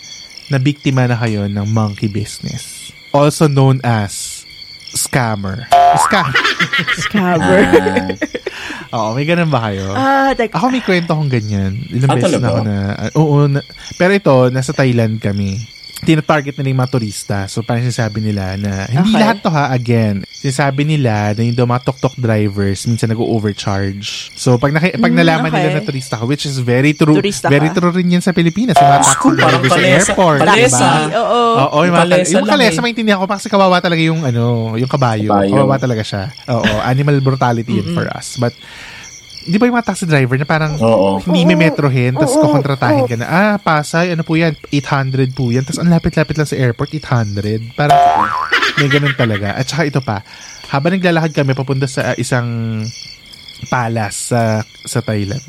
na 0.49 0.59
biktima 0.63 1.05
na 1.05 1.19
kayo 1.19 1.45
ng 1.51 1.67
monkey 1.69 2.09
business? 2.09 2.91
Also 3.13 3.49
known 3.51 3.83
as 3.85 4.45
scammer. 4.97 5.69
Scam. 6.09 6.29
Scammer. 7.05 7.61
Oo, 8.89 9.09
may 9.13 9.25
ganun 9.25 9.49
ba 9.49 9.65
kayo? 9.65 9.91
ah, 9.91 10.31
teka. 10.33 10.55
Ako 10.55 10.67
may 10.69 10.81
kwento 10.81 11.11
akong 11.11 11.29
ganyan. 11.29 11.79
Ilang 11.89 12.09
Ah, 12.09 12.15
beses 12.15 12.27
na 12.29 12.39
talaga? 12.39 12.49
ako 12.49 12.59
na... 12.63 12.77
ah, 12.93 13.11
oo, 13.15 13.37
na- 13.47 13.67
pero 13.95 14.13
ito, 14.13 14.35
nasa 14.49 14.71
Thailand 14.71 15.19
kami. 15.19 15.59
Tina-target 15.97 16.53
nila 16.55 16.69
yung 16.69 16.81
mga 16.83 16.93
turista. 16.93 17.37
So, 17.47 17.65
parang 17.65 17.81
sinasabi 17.83 18.21
nila 18.21 18.55
na, 18.55 18.85
hindi 18.85 19.11
Okay. 19.11 19.19
lahat 19.19 19.37
to 19.41 19.49
ha, 19.49 19.73
again. 19.73 20.29
Sinasabi 20.29 20.85
nila 20.85 21.33
na 21.33 21.41
yung 21.41 21.57
mga 21.57 21.83
tok-tok 21.83 22.15
drivers, 22.15 22.85
minsan 22.85 23.09
nag-overcharge. 23.09 24.29
So, 24.35 24.61
pag, 24.61 24.71
naki- 24.71 24.93
pag 24.95 25.09
Mm, 25.09 25.19
nalaman 25.19 25.49
okay. 25.49 25.57
nila 25.57 25.69
na 25.73 25.83
turista 25.83 26.15
ka, 26.15 26.29
which 26.29 26.45
is 26.45 26.59
very 26.59 26.93
true. 26.93 27.17
Turista 27.17 27.49
very 27.49 27.73
ka. 27.73 27.81
true 27.81 27.91
rin 27.91 28.13
yan 28.13 28.21
sa 28.21 28.31
Pilipinas. 28.31 28.77
Yung 28.77 28.85
mga 28.85 29.03
taxi 29.03 29.29
drivers 29.33 29.49
sa 29.65 29.75
palesa- 29.75 29.97
airport. 30.13 30.39
palesa. 30.45 30.77
diba? 30.77 31.17
Oo. 31.17 31.41
Oo, 31.57 31.79
yung, 31.81 31.95
mga, 31.95 32.05
kalesa 32.05 32.31
yung 32.31 32.47
kalesa, 32.47 32.79
eh. 32.79 32.85
maintindihan 32.85 33.19
ko 33.19 33.27
kasi 33.27 33.47
kawawa 33.49 33.77
talaga 33.81 34.03
yung 34.03 34.21
ano, 34.21 34.45
yung 34.77 34.91
kabayo. 34.91 35.33
Kabayo. 35.33 35.51
Kawawa 35.51 35.77
talaga 35.81 36.03
siya. 36.05 36.29
Oo, 36.53 36.77
animal 36.85 37.17
brutality 37.19 37.73
yun 37.73 37.97
for 37.97 38.05
us. 38.13 38.37
But, 38.37 38.53
di 39.47 39.57
ba 39.57 39.71
yung 39.71 39.79
mga 39.79 39.89
taxi 39.95 40.05
driver 40.11 40.35
na 40.35 40.47
parang 40.47 40.75
Oo. 40.83 41.23
hindi 41.23 41.47
may 41.47 41.71
metrohin, 41.71 42.19
tapos 42.19 42.35
kukontratahin 42.35 43.07
ka 43.07 43.15
na, 43.15 43.27
ah, 43.31 43.55
Pasay, 43.63 44.13
ano 44.13 44.27
po 44.27 44.35
yan, 44.35 44.59
800 44.75 45.31
po 45.31 45.55
yan. 45.55 45.63
Tapos 45.63 45.79
ang 45.79 45.89
lapit-lapit 45.89 46.35
lang 46.35 46.49
sa 46.51 46.59
airport, 46.59 46.91
800. 46.91 47.79
Parang 47.79 47.95
may 48.83 48.91
ganun 48.91 49.15
talaga. 49.15 49.55
At 49.55 49.71
saka 49.71 49.87
ito 49.87 50.03
pa, 50.03 50.27
habang 50.75 50.99
naglalakad 50.99 51.33
kami 51.33 51.55
papunta 51.55 51.87
sa 51.87 52.13
uh, 52.13 52.17
isang 52.19 52.83
palace 53.71 54.35
sa 54.35 54.61
sa 54.85 55.01
Thailand, 55.01 55.43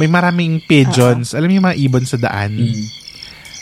may 0.00 0.08
maraming 0.08 0.64
pigeons. 0.64 1.36
Alam 1.36 1.48
mo 1.52 1.54
yung 1.60 1.66
mga 1.68 1.78
ibon 1.84 2.04
sa 2.08 2.18
daan? 2.18 2.56
Mm. 2.56 2.84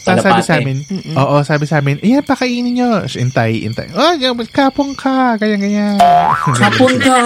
Tapos 0.07 0.23
sabi 0.23 0.39
Kalapate. 0.39 0.47
sa 0.47 0.55
amin, 0.57 0.77
oo, 1.13 1.37
sabi 1.43 1.65
sa 1.67 1.77
amin, 1.79 1.97
ayan, 1.99 2.23
pakainin 2.23 2.73
nyo. 2.73 2.91
Intay, 3.11 3.67
intay. 3.67 3.91
Oh, 3.91 4.15
kapong 4.47 4.95
ka, 4.95 5.35
ganyan, 5.35 5.59
ganyan. 5.61 5.95
Kapon 6.63 6.95
ka! 6.97 7.19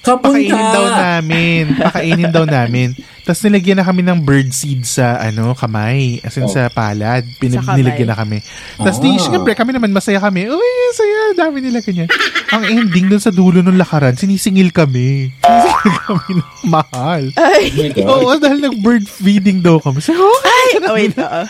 Kapon 0.00 0.40
ka! 0.40 0.56
Pakainin 0.56 0.72
daw 0.72 0.84
namin. 0.88 1.62
Pakainin 1.76 2.30
daw 2.32 2.44
namin. 2.44 2.88
Tapos 3.22 3.38
nilagyan 3.44 3.78
na 3.78 3.86
kami 3.86 4.02
ng 4.02 4.18
bird 4.18 4.50
seed 4.50 4.82
sa 4.82 5.14
ano 5.16 5.52
kamay. 5.52 6.18
As 6.20 6.34
in 6.34 6.42
Oh. 6.42 6.50
sa 6.50 6.66
palad. 6.66 7.22
Pinag- 7.36 7.62
Sa 7.62 7.76
nilagyan 7.76 8.08
na 8.08 8.18
kami. 8.18 8.42
Tapos 8.74 8.98
di, 8.98 9.12
Ah. 9.12 9.20
syempre 9.20 9.54
kami 9.54 9.70
naman 9.70 9.92
masaya 9.92 10.18
kami. 10.18 10.48
Uy, 10.48 10.70
saya. 10.90 11.20
Dami 11.38 11.60
nila 11.60 11.78
ganyan. 11.78 12.10
Ang 12.50 12.64
ending 12.66 13.06
dun 13.08 13.20
sa 13.20 13.30
dulo 13.30 13.60
ng 13.60 13.76
lakaran, 13.76 14.16
sinisingil 14.16 14.72
kami. 14.72 15.30
Sinisingil 15.38 15.96
kami 16.08 16.30
ng 16.34 16.50
mahal. 16.66 17.22
Ay. 17.36 17.62
Oh. 18.02 18.26
Oo, 18.26 18.34
dahil 18.36 18.58
nag-bird 18.58 19.04
feeding 19.04 19.60
daw 19.60 19.78
kami. 19.78 20.02
So, 20.02 20.10
oh, 20.12 20.38
Ay, 20.42 20.68
oh, 20.80 20.92
wait. 20.92 21.14
oo. 21.14 21.42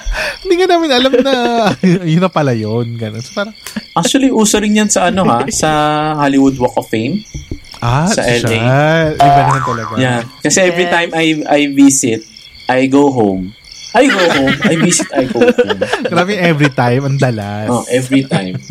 hindi 0.43 0.55
nga 0.59 0.72
namin 0.73 0.91
alam 0.91 1.13
na 1.21 1.35
yun 2.09 2.19
na 2.19 2.29
pala 2.29 2.53
yun. 2.53 2.97
Ganun. 2.97 3.21
So, 3.21 3.33
parang, 3.35 3.53
Actually, 3.93 4.33
uso 4.33 4.57
rin 4.57 4.73
yan 4.75 4.89
sa 4.89 5.09
ano 5.09 5.23
ha, 5.25 5.45
sa 5.49 5.69
Hollywood 6.17 6.57
Walk 6.57 6.77
of 6.77 6.89
Fame. 6.89 7.21
ah, 7.79 8.09
Sa 8.09 8.25
siya. 8.25 8.49
LA. 8.49 8.57
Iba 9.15 9.41
naman 9.45 9.63
talaga. 9.63 9.93
Yeah. 9.97 10.21
Kasi 10.41 10.59
every 10.63 10.87
time 10.87 11.13
I 11.13 11.27
I 11.45 11.61
visit, 11.69 12.25
I 12.67 12.87
go 12.87 13.13
home. 13.13 13.53
I 13.93 14.09
go 14.09 14.25
home. 14.25 14.57
I 14.65 14.75
visit, 14.79 15.05
I 15.13 15.29
go 15.29 15.45
home. 15.45 15.81
Grabe 16.09 16.33
every 16.35 16.73
time, 16.73 17.05
ang 17.05 17.17
dalas. 17.17 17.69
Oh, 17.69 17.85
every 17.87 18.25
time. 18.25 18.57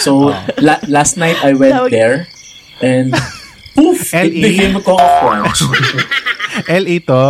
So, 0.00 0.32
la- 0.56 0.80
last 0.88 1.20
night 1.20 1.36
I 1.44 1.52
went 1.52 1.76
Tawag- 1.76 1.92
there 1.92 2.24
and 2.80 3.12
poof, 3.76 4.16
it 4.16 4.32
LA? 4.32 4.40
became 4.40 4.72
a 4.72 4.80
Coco 4.80 5.04
Crunch. 5.20 5.60
LA 6.64 6.96
to, 7.04 7.24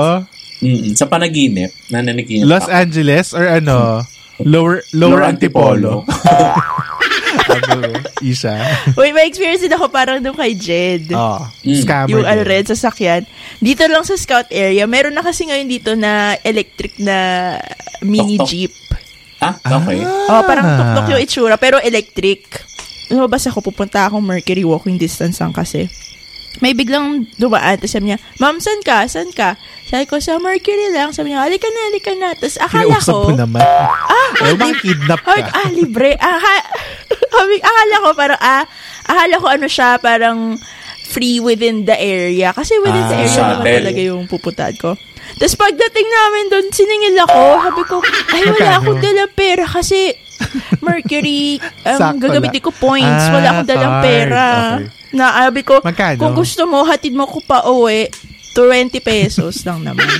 Mm-mm. 0.60 0.92
Sa 0.92 1.04
panaginip, 1.04 1.72
nananaginip 1.88 2.44
Los 2.44 2.64
ako. 2.64 2.72
Angeles 2.74 3.26
or 3.32 3.46
ano? 3.46 4.04
Lower 4.38 4.80
Lower, 4.90 5.20
Lower 5.20 5.22
Antipolo. 5.26 5.92
Ano, 7.42 7.82
Isa. 8.20 8.54
Wait, 8.94 9.10
may 9.10 9.26
experience 9.26 9.58
din 9.60 9.72
ako 9.72 9.86
parang 9.88 10.18
nung 10.18 10.34
kay 10.34 10.54
Jed. 10.54 11.10
Oh, 11.10 11.42
Mm. 11.62 11.78
scammer. 11.78 12.10
yung 12.12 12.22
ano 12.24 12.42
din. 12.42 12.48
red 12.48 12.66
sasakyan. 12.66 13.22
Dito 13.58 13.86
lang 13.86 14.02
sa 14.02 14.14
scout 14.14 14.46
area, 14.50 14.86
meron 14.86 15.10
na 15.12 15.22
kasi 15.22 15.46
ngayon 15.46 15.66
dito 15.66 15.94
na 15.94 16.34
electric 16.40 16.98
na 16.98 17.16
mini 18.00 18.34
Tok-tok. 18.36 18.48
jeep. 18.48 18.72
Ah, 19.40 19.56
okay. 19.56 19.98
Oh, 20.02 20.42
parang 20.44 20.66
tuktok 20.76 21.06
yung 21.08 21.22
itsura, 21.22 21.56
pero 21.56 21.80
electric. 21.80 22.44
Lumabas 23.08 23.46
ako, 23.46 23.64
pupunta 23.64 24.04
akong 24.04 24.22
Mercury, 24.22 24.62
walking 24.62 24.94
distance 24.94 25.38
lang 25.38 25.50
kasi. 25.50 25.90
May 26.58 26.74
biglang 26.74 27.30
dumaan, 27.38 27.78
tapos 27.78 27.94
sabi 27.94 28.10
niya, 28.10 28.18
Ma'am, 28.36 28.58
san 28.58 28.82
ka? 28.82 29.06
San 29.06 29.30
ka? 29.30 29.54
Sabi 29.86 30.02
ko, 30.04 30.18
sa 30.18 30.34
Mercury 30.36 30.90
lang. 30.90 31.14
Sabi 31.14 31.30
niya, 31.30 31.46
halika 31.46 31.64
na, 31.64 31.80
halika 31.86 32.12
na. 32.12 32.34
Tapos 32.34 32.58
akala 32.58 32.90
Kinausap 32.90 33.14
ko, 33.14 33.30
naman. 33.32 33.62
ah, 33.62 34.30
Ay, 35.24 35.40
ka? 35.40 35.50
ah, 35.54 35.68
libre. 35.70 36.10
Ah, 36.18 36.36
akala 37.62 37.94
ko 37.96 38.08
parang, 38.12 38.40
ah, 38.40 38.64
akala 39.06 39.34
ko 39.38 39.46
ano 39.46 39.66
siya, 39.66 39.96
parang 39.96 40.58
free 41.06 41.38
within 41.38 41.86
the 41.86 41.94
area. 41.94 42.50
Kasi 42.50 42.76
within 42.78 43.04
the 43.04 43.16
Ah, 43.16 43.24
area 43.24 43.42
naman 43.46 43.64
talaga 43.78 44.00
yung 44.02 44.22
pupuntahan 44.26 44.74
ko. 44.74 44.98
Tapos 45.32 45.54
pagdating 45.54 46.08
namin 46.08 46.44
doon, 46.50 46.66
siningil 46.68 47.16
ako. 47.24 47.40
Sabi 47.62 47.82
ko, 47.86 47.96
ay, 48.28 48.42
wala 48.44 48.70
akong 48.76 48.98
dalang 49.00 49.32
pera 49.32 49.64
kasi 49.64 50.10
Mercury, 50.84 51.60
ang 51.84 51.98
Sakto 52.00 52.26
gagamitin 52.26 52.58
ko 52.60 52.70
points. 52.72 53.22
Ah, 53.22 53.32
wala 53.32 53.48
akong 53.54 53.68
dalang 53.68 53.94
card. 53.94 54.04
pera. 54.04 54.44
Okay. 54.76 54.98
Na, 55.10 55.44
sabi 55.44 55.62
ko, 55.62 55.78
Magkano? 55.80 56.18
kung 56.18 56.34
gusto 56.34 56.62
mo, 56.64 56.82
hatid 56.82 57.12
mo 57.12 57.26
ko 57.26 57.42
pa 57.42 57.66
uwi, 57.66 58.06
20 58.52 58.98
pesos 59.00 59.62
lang 59.62 59.82
naman. 59.82 60.06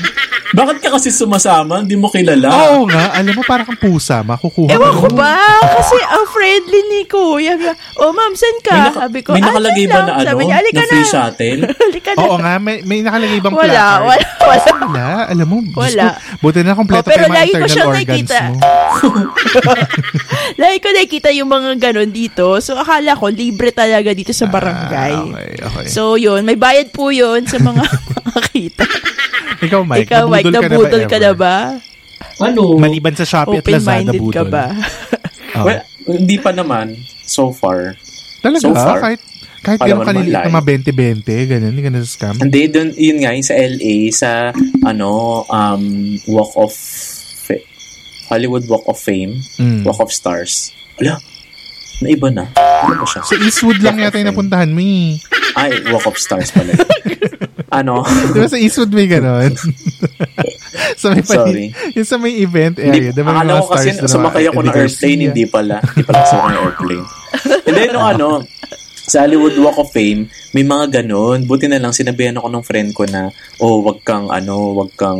Bakit 0.50 0.83
ka 0.83 0.98
kasi 0.98 1.14
sumasama? 1.14 1.79
Hindi 1.79 1.94
mo 1.94 2.11
kilala. 2.11 2.50
Oo 2.50 2.83
nga, 2.90 3.14
alam 3.14 3.38
mo 3.38 3.46
parang 3.46 3.62
kang 3.64 3.79
pusa, 3.79 4.26
makukuha 4.26 4.74
Ewan 4.74 4.98
ko 4.98 5.07
ba? 5.14 5.38
Kasi 5.62 5.94
ang 6.03 6.26
friendly 6.26 6.81
ni 6.90 7.00
Kuya. 7.07 7.55
Niya, 7.55 7.70
oh 8.03 8.11
ma'am, 8.11 8.35
saan 8.35 8.59
ka? 8.59 8.74
May, 8.74 8.83
naka- 8.85 9.00
Sabi 9.00 9.18
ko, 9.22 9.31
may 9.31 9.42
"Ah, 9.42 9.46
nakalagay 9.46 9.85
ba 9.87 9.94
lang." 9.94 10.07
na 10.07 10.12
ano? 10.12 10.26
Sabi 10.26 10.42
niya, 10.42 10.57
"Halika 10.59 10.81
na 10.81 10.90
free 10.90 10.98
na." 10.98 11.07
shuttle? 11.07 11.61
Halika 12.11 12.20
na. 12.20 12.27
Oo 12.27 12.37
nga, 12.37 12.55
may, 12.59 12.77
may 12.83 12.99
nakalagay 13.01 13.38
bang 13.38 13.55
Wala, 13.55 13.64
placard? 13.64 14.03
wala, 14.03 14.27
wala. 14.40 14.68
Wala, 14.81 15.09
alam 15.27 15.46
mo. 15.46 15.57
Wala. 15.73 16.07
ko, 16.11 16.18
buti 16.42 16.61
na 16.61 16.75
kompleto 16.75 17.01
Oh, 17.01 17.07
pero 17.07 17.23
pa 17.23 17.25
yung 17.25 17.31
mga 17.31 17.38
lagi 17.38 17.51
ko 17.51 17.57
internal 17.57 17.70
siyang 17.70 17.88
organs 17.88 18.09
nakikita. 18.11 18.38
mo. 18.42 18.59
Lagi 20.61 20.77
ko 20.77 20.88
nakikita 20.90 21.29
yung 21.33 21.46
mga 21.49 21.70
ganon 21.79 22.11
dito. 22.11 22.46
So, 22.59 22.75
akala 22.75 23.14
ko, 23.14 23.27
libre 23.29 23.70
talaga 23.70 24.11
dito 24.11 24.31
sa 24.31 24.46
barangay. 24.46 25.14
Ah, 25.14 25.25
okay, 25.25 25.51
okay. 25.62 25.87
So, 25.87 26.14
yun. 26.16 26.42
May 26.42 26.59
bayad 26.59 26.90
po 26.90 27.09
yun 27.09 27.46
sa 27.46 27.57
mga 27.57 27.83
makakita. 28.16 28.85
Ikaw, 29.61 29.81
Mike, 29.85 30.09
Ikaw, 30.09 30.25
Mike, 30.27 30.51
nabudol 30.51 31.05
ka 31.07 31.16
na 31.16 31.33
ba? 31.33 31.57
Ano? 32.40 32.77
Maliban 32.77 33.14
sa 33.14 33.25
Shopee 33.25 33.61
at 33.61 33.64
Lazada, 33.64 34.11
Open-minded 34.11 34.20
budol. 34.20 34.35
ka 34.35 34.42
ba? 34.44 34.66
Oh. 35.53 35.66
Well, 35.66 35.83
hindi 36.07 36.38
pa 36.38 36.55
naman. 36.55 36.94
So 37.20 37.51
far. 37.51 37.99
Talaga? 38.40 38.62
so 38.62 38.73
far. 38.73 38.99
Kahit 38.99 39.20
Kahit 39.61 39.79
Alam 39.79 39.87
gano'n 39.87 39.99
mo 39.99 40.03
naman, 40.03 40.11
kaliliit 40.16 40.35
live. 40.35 40.46
na 40.46 40.57
mga 40.57 40.66
20-20, 41.20 41.51
ganun, 41.51 41.70
hindi 41.70 41.83
na 41.85 42.01
scam. 42.03 42.35
Hindi, 42.35 42.62
dun, 42.66 42.88
yun 42.94 43.18
nga, 43.20 43.31
yung 43.31 43.44
sa 43.44 43.55
LA, 43.55 43.94
sa, 44.11 44.31
ano, 44.83 45.09
um, 45.44 45.85
Walk 46.27 46.53
of, 46.57 46.73
Hollywood 48.27 48.62
Walk 48.66 48.87
of 48.87 48.96
Fame, 48.96 49.42
Mm. 49.59 49.83
Walk 49.83 49.99
of 49.99 50.09
Stars. 50.09 50.70
Ala, 50.96 51.18
naiba 52.01 52.31
na. 52.31 52.46
Ano 52.87 53.03
ba 53.03 53.07
siya? 53.07 53.27
Sa 53.27 53.35
Eastwood 53.37 53.83
lang 53.83 53.99
yata 53.99 54.16
yung 54.16 54.31
napuntahan 54.31 54.70
mo 54.70 54.79
eh. 54.79 55.18
Ay, 55.53 55.83
Walk 55.90 56.07
of 56.07 56.16
Stars 56.16 56.55
pala. 56.55 56.70
ano? 57.83 58.07
Di 58.07 58.38
ba 58.38 58.46
sa 58.46 58.57
Eastwood 58.57 58.94
may 58.94 59.11
gano'n? 59.11 59.51
sa 61.01 61.11
may 61.11 61.27
Sorry. 61.27 61.66
Yung 61.92 62.07
sa 62.07 62.16
may 62.16 62.38
event 62.38 62.79
Hindi, 62.79 63.11
area. 63.11 63.11
Di 63.11 63.20
ba 63.20 63.35
may 63.35 63.42
akala 63.42 63.61
ko 63.61 63.66
kasi 63.75 63.88
na 63.92 64.07
sumakay 64.07 64.44
ako 64.46 64.61
ng 64.62 64.75
airplane, 64.79 65.20
hindi 65.27 65.44
pala. 65.44 65.77
Hindi 65.83 66.03
pala 66.07 66.23
ko 66.23 66.49
ng 66.49 66.62
airplane. 66.62 67.07
And 67.66 67.75
then, 67.75 67.88
nung 67.92 68.07
ano, 68.09 68.27
sa 69.11 69.27
Hollywood 69.27 69.59
Walk 69.59 69.83
of 69.83 69.90
Fame, 69.90 70.31
may 70.55 70.62
mga 70.62 71.03
ganun. 71.03 71.42
Buti 71.51 71.66
na 71.66 71.83
lang, 71.83 71.90
sinabihan 71.90 72.38
ako 72.38 72.46
ng 72.46 72.62
friend 72.62 72.90
ko 72.94 73.03
na, 73.11 73.35
oh, 73.59 73.83
wag 73.83 74.07
kang, 74.07 74.31
ano, 74.31 74.70
wag 74.79 74.94
kang 74.94 75.18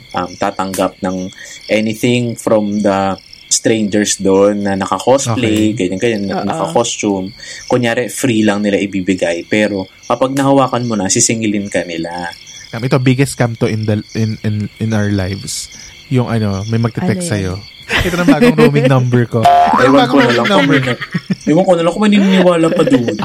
um, 0.00 0.30
tatanggap 0.40 0.96
ng 1.04 1.28
anything 1.68 2.32
from 2.32 2.80
the 2.80 3.20
strangers 3.52 4.16
doon 4.18 4.64
na 4.64 4.72
naka-cosplay, 4.74 5.76
Okay. 5.76 5.86
ganyan, 5.86 6.00
ganyan, 6.00 6.22
Oo. 6.32 6.48
naka-costume. 6.48 7.30
Kunyari, 7.68 8.08
free 8.08 8.40
lang 8.40 8.64
nila 8.64 8.80
ibibigay. 8.80 9.44
Pero, 9.44 9.84
kapag 10.08 10.32
nahawakan 10.32 10.88
mo 10.88 10.96
na, 10.96 11.12
sisingilin 11.12 11.68
ka 11.68 11.84
nila. 11.84 12.32
Ito, 12.72 12.98
biggest 12.98 13.36
scam 13.36 13.52
to 13.60 13.68
in, 13.68 13.84
the, 13.84 14.00
in, 14.16 14.40
in, 14.42 14.68
in 14.80 14.90
our 14.96 15.12
lives. 15.12 15.68
Yung 16.08 16.26
ano, 16.32 16.64
may 16.72 16.80
magte-text 16.80 17.28
Ano 17.28 17.32
sa'yo. 17.36 17.52
Ito 17.86 18.16
na 18.16 18.26
bagong 18.26 18.56
roaming 18.56 18.88
number 18.88 19.22
ko. 19.26 19.40
Ito 19.40 19.82
na 19.84 20.06
ko 20.06 20.16
bagong 20.16 20.20
roaming 20.20 20.48
number. 20.48 20.78
may 20.78 20.80
na- 20.84 21.00
Ewan 21.46 21.62
ko 21.62 21.72
na 21.72 21.82
lang 21.82 21.92
kung 21.92 22.04
maniniwala 22.04 22.66
pa 22.68 22.82
doon. 22.82 23.16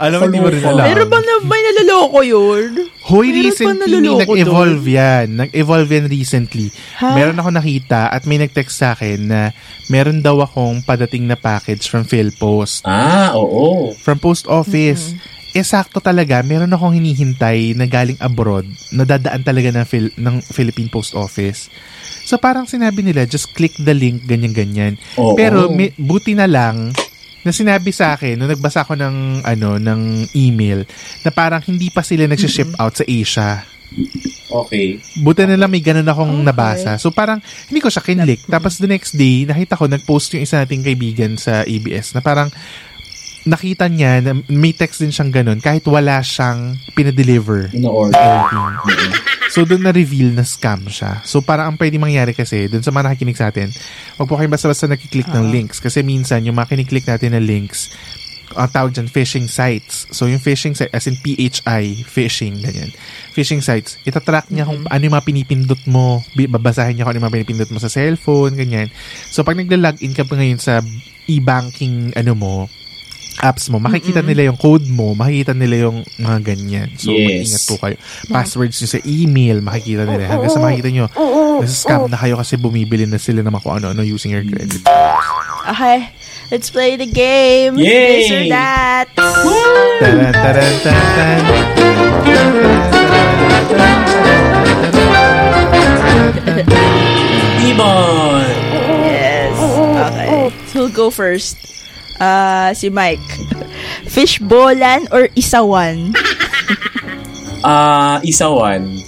Alam 0.00 0.16
mo, 0.16 0.24
hindi 0.26 0.40
mo 0.40 0.48
rin 0.48 0.64
alam. 0.64 0.86
Meron 0.86 1.08
ba 1.08 1.18
na, 1.20 1.32
may 1.44 1.60
naloloko 1.60 2.18
yun? 2.22 2.88
Hoy, 3.04 3.26
Meron 3.28 3.44
recently, 3.44 3.92
naloloko 3.92 4.32
nag-evolve 4.32 4.84
yan. 4.86 5.26
Nag-evolve 5.36 5.90
yan 5.90 6.06
recently. 6.08 6.66
Ha? 6.96 7.12
Meron 7.12 7.36
ako 7.36 7.50
nakita 7.52 8.08
at 8.08 8.24
may 8.24 8.40
nag-text 8.40 8.80
sa 8.80 8.94
akin 8.94 9.18
na 9.20 9.40
meron 9.86 10.18
daw 10.18 10.40
akong 10.40 10.80
padating 10.80 11.28
na 11.28 11.36
package 11.36 11.84
from 11.84 12.02
PhilPost. 12.02 12.80
Ah, 12.82 13.34
oo. 13.34 13.92
From 13.94 14.16
post 14.16 14.48
office. 14.48 15.12
Eh, 15.50 15.66
sakto 15.66 15.98
talaga, 15.98 16.40
meron 16.40 16.70
akong 16.70 16.94
hinihintay 16.94 17.74
na 17.74 17.84
galing 17.84 18.16
abroad, 18.18 18.64
na 18.88 19.02
dadaan 19.02 19.42
talaga 19.42 19.68
ng, 19.68 19.84
Phil- 19.84 20.14
ng 20.14 20.38
Philippine 20.40 20.86
Post 20.86 21.12
Office. 21.12 21.66
So, 22.30 22.38
parang 22.38 22.70
sinabi 22.70 23.02
nila, 23.02 23.26
just 23.26 23.50
click 23.58 23.74
the 23.74 23.90
link, 23.90 24.22
ganyan-ganyan. 24.22 24.94
Pero, 25.34 25.66
may, 25.66 25.90
buti 25.98 26.38
na 26.38 26.46
lang, 26.46 26.94
na 27.42 27.50
sinabi 27.50 27.90
sa 27.90 28.14
akin, 28.14 28.38
nung 28.38 28.46
nagbasa 28.46 28.86
ko 28.86 28.94
ng, 28.94 29.42
ano, 29.42 29.82
ng 29.82 30.30
email, 30.38 30.86
na 31.26 31.34
parang 31.34 31.58
hindi 31.66 31.90
pa 31.90 32.06
sila 32.06 32.30
nagsiship 32.30 32.78
out 32.78 32.94
sa 32.94 33.02
Asia. 33.02 33.66
Okay. 34.46 35.02
Buti 35.18 35.50
na 35.50 35.58
lang 35.58 35.66
may 35.66 35.82
ganun 35.82 36.06
akong 36.06 36.30
Okay. 36.30 36.46
nabasa. 36.46 36.94
So 37.02 37.10
parang 37.10 37.42
hindi 37.66 37.82
ko 37.82 37.90
siya 37.90 38.06
kinlik. 38.06 38.46
Tapos 38.46 38.78
the 38.78 38.86
next 38.86 39.18
day, 39.18 39.42
nakita 39.42 39.74
ko, 39.74 39.90
nag-post 39.90 40.30
yung 40.38 40.46
isa 40.46 40.62
nating 40.62 40.86
kaibigan 40.86 41.34
sa 41.34 41.66
ABS 41.66 42.14
na 42.14 42.22
parang 42.22 42.54
nakita 43.42 43.90
niya 43.90 44.22
na 44.22 44.38
may 44.46 44.70
text 44.70 45.02
din 45.02 45.10
siyang 45.10 45.32
ganun 45.32 45.58
kahit 45.58 45.82
wala 45.90 46.22
siyang 46.22 46.78
pinadeliver. 46.94 47.66
In-order. 47.74 48.14
Anything. 48.14 49.29
So 49.50 49.66
doon 49.66 49.82
na-reveal 49.82 50.30
na 50.30 50.46
scam 50.46 50.86
siya. 50.86 51.26
So 51.26 51.42
parang 51.42 51.74
ang 51.74 51.76
pwede 51.76 51.98
mangyari 51.98 52.32
kasi, 52.32 52.70
doon 52.70 52.86
sa 52.86 52.94
mga 52.94 53.10
nakikinig 53.10 53.38
sa 53.38 53.50
atin, 53.50 53.66
wag 54.14 54.26
po 54.30 54.38
kayong 54.38 54.54
basta-basta 54.54 54.86
nakiklik 54.86 55.26
ng 55.26 55.50
links. 55.50 55.82
Kasi 55.82 56.06
minsan, 56.06 56.46
yung 56.46 56.54
mga 56.54 56.70
kiniklik 56.70 57.10
natin 57.10 57.34
na 57.34 57.42
links, 57.42 57.90
ang 58.54 58.70
tawag 58.70 58.90
dyan, 58.90 59.06
phishing 59.06 59.46
sites. 59.46 60.10
So, 60.10 60.26
yung 60.26 60.42
phishing 60.42 60.74
site, 60.74 60.90
as 60.90 61.06
in 61.06 61.14
PHI, 61.18 62.02
phishing, 62.02 62.58
ganyan. 62.58 62.90
Phishing 63.30 63.62
sites, 63.62 63.98
itatrack 64.02 64.50
niya 64.50 64.66
kung 64.66 64.82
ano 64.90 65.02
yung 65.02 65.14
mga 65.14 65.26
pinipindot 65.26 65.82
mo. 65.86 66.18
Babasahin 66.34 66.98
niya 66.98 67.06
kung 67.06 67.14
ano 67.14 67.18
yung 67.22 67.26
mga 67.30 67.36
pinipindot 67.38 67.70
mo 67.70 67.78
sa 67.78 67.90
cellphone, 67.90 68.58
ganyan. 68.58 68.90
So, 69.30 69.46
pag 69.46 69.54
nagla-login 69.54 70.14
ka 70.18 70.26
pa 70.26 70.34
ngayon 70.34 70.58
sa 70.58 70.82
e-banking, 71.30 72.10
ano 72.18 72.32
mo, 72.34 72.54
apps 73.38 73.70
mo, 73.70 73.78
makikita 73.78 74.20
nila 74.20 74.50
yung 74.50 74.58
code 74.58 74.90
mo, 74.90 75.14
makikita 75.14 75.54
nila 75.54 75.86
yung 75.88 76.02
mga 76.18 76.38
ganyan. 76.42 76.88
So, 76.98 77.14
Yes. 77.14 77.24
mag-ingat 77.46 77.62
po 77.70 77.74
kayo. 77.78 77.96
Passwords 78.26 78.76
nyo 78.76 78.88
sa 78.90 79.00
email, 79.06 79.56
makikita 79.62 80.02
nila. 80.04 80.26
Hanggang 80.26 80.50
sa 80.50 80.60
makikita 80.60 80.90
nyo, 80.90 81.06
nasa 81.62 81.76
scam 81.76 82.10
na 82.10 82.18
kayo 82.18 82.34
kasi 82.36 82.58
bumibili 82.58 83.06
na 83.06 83.16
sila 83.16 83.40
ng 83.40 83.54
kung 83.62 83.78
ano-ano 83.78 84.02
using 84.02 84.34
your 84.34 84.42
credit. 84.42 84.82
Okay, 85.70 86.08
let's 86.50 86.72
play 86.72 86.96
the 86.96 87.06
game. 87.06 87.76
Yay! 87.78 88.26
This 88.26 88.32
or 88.32 88.42
that. 88.50 89.06
Taran, 90.00 90.32
taran, 90.32 90.74
taran. 90.82 91.40
Timon! 97.60 98.46
Yes. 99.04 99.54
Okay. 99.60 100.50
So, 100.72 100.80
we'll 100.80 100.88
go 100.88 101.10
first. 101.10 101.56
Ah, 102.20 102.70
si 102.76 102.92
Mike. 102.92 103.24
Fishbolan 104.06 105.08
or 105.08 105.32
isawan? 105.32 106.12
Ah, 107.64 108.20
isawan. 108.20 109.00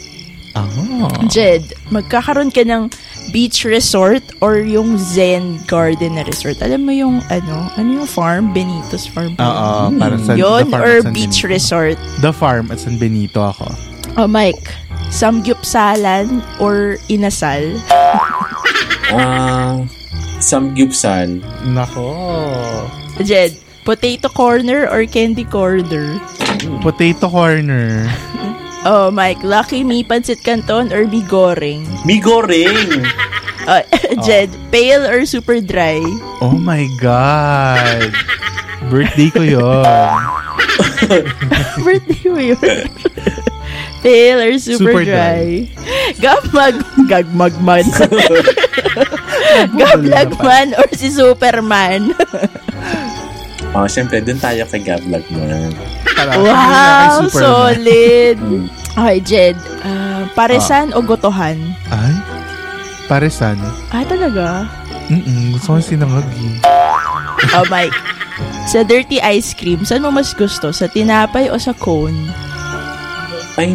Ah. 0.57 0.69
Jed, 1.29 1.65
magkakaroon 1.89 2.53
ka 2.53 2.65
ng 2.65 2.89
beach 3.33 3.65
resort 3.65 4.21
or 4.45 4.61
yung 4.61 4.97
Zen 5.01 5.57
Garden 5.65 6.21
na 6.21 6.25
resort. 6.25 6.61
Alam 6.61 6.85
mo 6.85 6.93
yung 6.93 7.25
ano, 7.33 7.73
ano 7.77 7.89
yung 8.03 8.09
farm? 8.09 8.53
Benito's 8.53 9.09
farm. 9.09 9.33
Oo, 9.41 9.93
para 9.97 10.17
sa 10.21 10.37
farm 10.37 10.69
or 10.77 11.01
San 11.01 11.13
beach 11.17 11.41
Benito. 11.45 11.53
resort. 11.53 11.97
The 12.21 12.33
farm 12.33 12.69
at 12.69 12.81
San 12.81 13.01
Benito 13.01 13.41
ako. 13.41 13.73
Oh, 14.21 14.29
Mike. 14.29 14.69
Samgyupsalan 15.13 16.41
or 16.61 16.97
inasal? 17.09 17.77
Ah, 19.13 19.81
samgyupsal. 20.41 21.41
Nako. 21.69 22.13
Jed, 23.21 23.53
potato 23.85 24.29
corner 24.29 24.89
or 24.89 25.05
candy 25.05 25.45
corner? 25.45 26.17
Potato 26.81 27.29
corner. 27.29 28.09
Oh, 28.85 29.11
Mike, 29.13 29.43
Lucky 29.45 29.85
Me 29.85 30.03
Pancit 30.03 30.43
Canton 30.43 30.93
or 30.93 31.07
Mi 31.07 31.23
Goreng? 31.23 31.87
Mi 32.05 32.19
goreng! 32.19 33.07
Uh, 33.63 33.83
Jed, 34.27 34.51
pale 34.75 35.07
or 35.07 35.23
super 35.27 35.61
dry? 35.61 36.03
Oh 36.43 36.59
my 36.59 36.91
God. 36.99 38.11
Birthday 38.91 39.31
ko 39.31 39.43
yon. 39.47 39.87
Birthday 41.87 42.27
mo 42.27 42.43
yun. 42.43 42.59
pale 44.03 44.41
or 44.43 44.59
super, 44.59 44.99
Super 44.99 45.05
dry? 45.07 45.71
Gagmag, 46.19 46.83
gagmagman. 47.07 47.87
Gablagman 49.79 50.75
or 50.75 50.89
si 50.97 51.15
Superman? 51.15 52.11
Oh, 53.73 53.89
syempre, 53.89 54.21
dun 54.21 54.37
tayo 54.37 54.69
kay 54.69 54.81
Gablag 54.81 55.25
mo. 55.29 55.41
wow, 56.39 57.25
Superman. 57.25 57.33
solid. 57.33 58.39
Okay, 58.93 59.19
Jed. 59.23 59.57
ah, 59.81 60.29
paresan 60.33 60.93
o 60.93 61.01
gotohan? 61.01 61.57
Ay? 61.89 62.13
Paresan. 63.07 63.57
Ah, 63.89 64.05
talaga? 64.05 64.69
Mm-mm. 65.09 65.57
Gusto 65.57 65.73
ko 65.73 65.77
yung 65.77 65.89
sinangagi. 65.89 66.49
Oh, 67.53 67.65
Mike. 67.67 67.97
Sa 68.65 68.85
dirty 68.85 69.19
ice 69.19 69.53
cream, 69.53 69.83
saan 69.83 70.01
mo 70.01 70.13
mas 70.13 70.31
gusto? 70.31 70.69
Sa 70.71 70.87
tinapay 70.87 71.49
o 71.49 71.57
sa 71.57 71.73
cone? 71.73 72.29
Ay, 73.57 73.73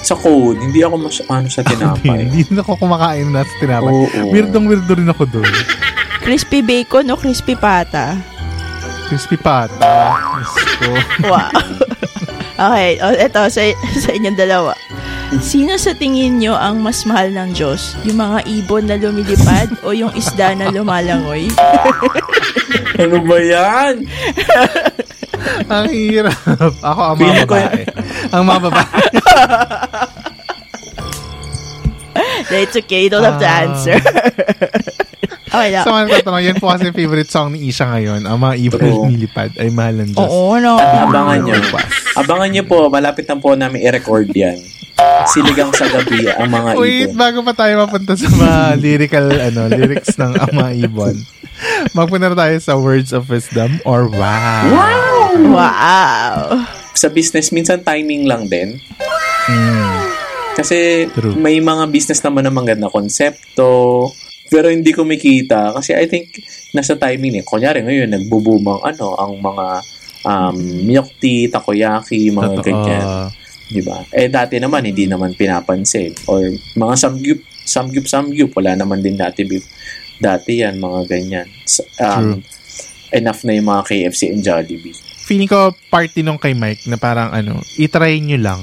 sa 0.00 0.14
code, 0.14 0.58
hindi 0.58 0.82
ako 0.82 0.94
mas, 0.98 1.18
ano 1.24 1.46
sa 1.46 1.62
tinapay. 1.70 2.26
Hindi 2.26 2.42
na 2.50 2.60
ako 2.60 2.74
kumakain 2.76 3.30
na 3.30 3.42
sa 3.42 3.54
tinapay. 3.56 3.86
Oo. 3.88 4.30
Weirdong 4.30 4.66
weirdo 4.66 4.92
rin 4.92 5.06
ako 5.06 5.30
doon. 5.30 5.52
Crispy 6.20 6.60
bacon 6.60 7.08
o 7.08 7.16
crispy 7.16 7.54
pata? 7.54 8.18
Crispy 9.08 9.36
pata. 9.36 9.74
Wow. 11.18 11.50
okay, 12.54 12.94
o, 13.02 13.10
eto, 13.10 13.50
sa, 13.50 13.60
sa 13.98 14.10
inyong 14.14 14.38
dalawa. 14.38 14.70
Sino 15.42 15.74
sa 15.74 15.92
tingin 15.92 16.38
nyo 16.38 16.54
ang 16.54 16.78
mas 16.78 17.02
mahal 17.02 17.34
ng 17.34 17.50
Diyos? 17.52 17.98
Yung 18.06 18.16
mga 18.16 18.46
ibon 18.46 18.86
na 18.86 18.94
lumilipad 18.94 19.68
o 19.82 19.90
yung 19.90 20.14
isda 20.14 20.54
na 20.54 20.70
lumalangoy? 20.70 21.50
ano 23.02 23.16
ba 23.26 23.38
yan? 23.38 23.94
Ang 25.70 25.86
hirap. 25.90 26.34
Ako 26.82 27.00
ang 27.14 27.18
mga 27.18 27.34
babae. 27.46 27.82
ang 28.34 28.42
mga 28.42 28.60
babae. 28.68 28.86
It's 32.50 32.74
okay, 32.74 33.06
you 33.06 33.10
don't 33.10 33.22
have 33.22 33.38
to 33.38 33.46
Ah. 33.46 33.62
answer. 33.64 33.98
Okay 35.48 35.68
na. 35.72 35.80
Sa 35.82 35.90
mga 35.90 36.04
nagtatanong, 36.08 36.44
yan 36.44 36.56
po 36.60 36.66
kasi 36.68 36.84
favorite 36.92 37.30
song 37.32 37.48
ni 37.56 37.72
Isha 37.72 37.88
ngayon. 37.88 38.22
Ang 38.28 38.38
mga 38.38 38.54
ibon 38.68 38.80
True. 38.80 39.04
nilipad 39.08 39.50
ay 39.56 39.68
mahal 39.72 39.94
ng 40.04 40.10
Diyos. 40.12 40.28
Oo, 40.28 40.60
no. 40.60 40.76
Abangan 40.76 41.38
nyo. 41.42 41.54
Abangan 42.14 42.50
nyo 42.52 42.64
po, 42.68 42.78
malapit 42.92 43.24
na 43.26 43.36
po 43.36 43.56
namin 43.56 43.82
i-record 43.82 44.28
yan. 44.32 44.58
Siligang 45.30 45.70
sa 45.70 45.86
gabi 45.86 46.26
ang 46.26 46.50
mga 46.50 46.70
Wait, 46.74 47.14
ibon. 47.14 47.18
bago 47.18 47.38
pa 47.46 47.54
tayo 47.54 47.86
mapunta 47.86 48.18
sa 48.18 48.26
mga 48.26 48.82
lyrical 48.82 49.30
ano 49.30 49.70
lyrics 49.70 50.18
ng 50.18 50.34
Ama 50.34 50.74
Ibon. 50.74 51.14
Magpunta 51.94 52.34
na 52.34 52.38
tayo 52.38 52.56
sa 52.58 52.74
words 52.74 53.14
of 53.14 53.30
wisdom 53.30 53.78
or 53.86 54.10
wow. 54.10 54.66
Wow! 54.66 55.54
Wow. 55.54 56.66
Sa 56.98 57.06
business, 57.14 57.54
minsan 57.54 57.86
timing 57.86 58.26
lang 58.26 58.50
din. 58.50 58.82
Kasi 60.58 61.06
True. 61.14 61.38
may 61.38 61.62
mga 61.62 61.86
business 61.94 62.18
naman 62.18 62.42
na 62.42 62.50
maganda 62.50 62.90
konsepto, 62.90 64.10
pero 64.48 64.72
hindi 64.72 64.90
kumikita. 64.90 65.76
Kasi 65.76 65.94
I 65.94 66.08
think, 66.08 66.32
nasa 66.72 66.96
timing 66.96 67.40
eh. 67.40 67.44
Kunyari 67.44 67.84
ngayon, 67.84 68.08
nagbo-boom 68.12 68.64
ang, 68.66 68.80
ano, 68.84 69.06
ang 69.16 69.32
mga 69.38 69.66
um, 70.24 70.56
milk 70.84 71.08
tea, 71.20 71.48
takoyaki, 71.48 72.32
mga 72.32 72.58
Totoo. 72.58 72.64
ganyan. 72.64 73.06
Di 73.68 73.80
ba? 73.84 74.00
Eh, 74.12 74.32
dati 74.32 74.56
naman, 74.56 74.88
hindi 74.88 75.04
naman 75.04 75.36
pinapansin. 75.36 76.16
Or 76.24 76.40
mga 76.76 76.94
samgyup, 76.96 77.40
samgyup, 77.68 78.06
samgyup, 78.08 78.50
wala 78.56 78.72
naman 78.74 79.04
din 79.04 79.20
dati 79.20 79.44
beef. 79.44 79.68
Dati 80.18 80.64
yan, 80.64 80.80
mga 80.80 81.00
ganyan. 81.06 81.46
Um, 82.00 82.42
enough 83.12 83.44
na 83.44 83.54
yung 83.54 83.68
mga 83.68 83.82
KFC 83.86 84.32
and 84.32 84.42
Jollibee. 84.42 84.96
Feeling 85.28 85.48
ko 85.48 85.76
party 85.92 86.24
nung 86.24 86.40
kay 86.40 86.56
Mike 86.56 86.88
na 86.88 86.96
parang 86.96 87.28
ano, 87.30 87.60
itry 87.76 88.18
nyo 88.24 88.40
lang. 88.40 88.60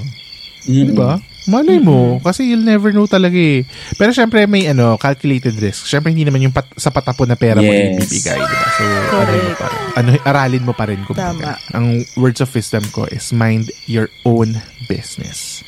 Mm-mm. 0.65 0.89
Diba? 0.91 1.21
Malay 1.49 1.81
mo. 1.81 2.21
Kasi 2.21 2.45
you'll 2.45 2.61
never 2.61 2.93
know 2.93 3.09
talaga 3.09 3.35
eh. 3.35 3.65
Pero 3.97 4.13
syempre 4.13 4.45
may 4.45 4.69
ano, 4.69 4.99
calculated 5.01 5.57
risk. 5.57 5.89
Syempre 5.89 6.13
hindi 6.13 6.25
naman 6.25 6.45
yung 6.45 6.53
pat- 6.53 6.77
sa 6.77 6.93
patapon 6.93 7.29
na 7.29 7.37
pera 7.39 7.57
mo 7.59 7.65
Yes. 7.65 7.81
yung 7.81 7.97
bibigay. 8.05 8.39
Diba? 8.39 8.67
So, 8.75 8.83
ano, 9.17 9.33
mo 9.33 9.53
pa 9.57 9.67
ano, 9.95 10.09
aralin 10.21 10.63
mo 10.65 10.73
pa 10.75 10.85
rin. 10.85 10.99
Kung 11.07 11.17
Tama. 11.17 11.57
Ang 11.73 12.05
words 12.19 12.43
of 12.43 12.49
wisdom 12.53 12.83
ko 12.93 13.09
is 13.09 13.33
mind 13.33 13.71
your 13.89 14.11
own 14.27 14.59
business. 14.85 15.65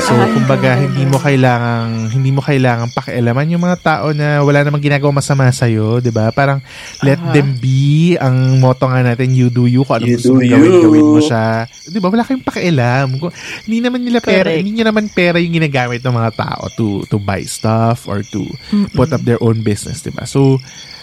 So, 0.00 0.16
kumbaga, 0.34 0.80
hindi 0.80 1.04
hindi 1.04 1.12
mo 1.12 1.20
kailangang 1.20 2.16
hindi 2.16 2.30
mo 2.32 2.40
kailangang 2.40 2.88
pakialaman 2.96 3.52
yung 3.52 3.60
mga 3.60 3.78
tao 3.84 4.06
na 4.16 4.40
wala 4.40 4.64
namang 4.64 4.80
ginagawa 4.80 5.20
masama 5.20 5.52
sa 5.52 5.68
'di 5.68 6.08
ba? 6.08 6.32
Parang 6.32 6.64
let 7.04 7.20
Aha. 7.20 7.36
them 7.36 7.60
be. 7.60 8.16
Ang 8.16 8.56
motto 8.56 8.88
nga 8.88 9.04
natin, 9.04 9.36
you 9.36 9.52
do 9.52 9.68
you. 9.68 9.84
Kung 9.84 10.00
ano 10.00 10.08
You 10.08 10.16
gusto 10.16 10.32
mong 10.32 10.48
gawin, 10.48 10.72
gawin 10.80 11.04
mo 11.04 11.20
siya. 11.20 11.68
'Di 11.68 11.98
ba? 12.00 12.08
Wala 12.08 12.24
kayong 12.24 12.46
pakialam. 12.46 13.06
Kung, 13.20 13.32
hindi 13.68 13.78
naman 13.84 14.00
nila 14.00 14.24
pera, 14.24 14.48
Correct. 14.48 14.58
hindi 14.64 14.72
niya 14.80 14.83
naman 14.84 15.08
pera 15.08 15.40
yung 15.40 15.56
ginagamit 15.56 15.98
ng 15.98 16.12
mga 16.12 16.30
tao 16.36 16.68
to 16.70 16.86
to 17.08 17.16
buy 17.16 17.40
stuff 17.42 18.04
or 18.04 18.20
to 18.22 18.44
put 18.92 19.08
up 19.08 19.22
their 19.22 19.40
own 19.40 19.60
business, 19.60 19.98
'di 19.98 20.12
ba? 20.12 20.24
So, 20.24 20.60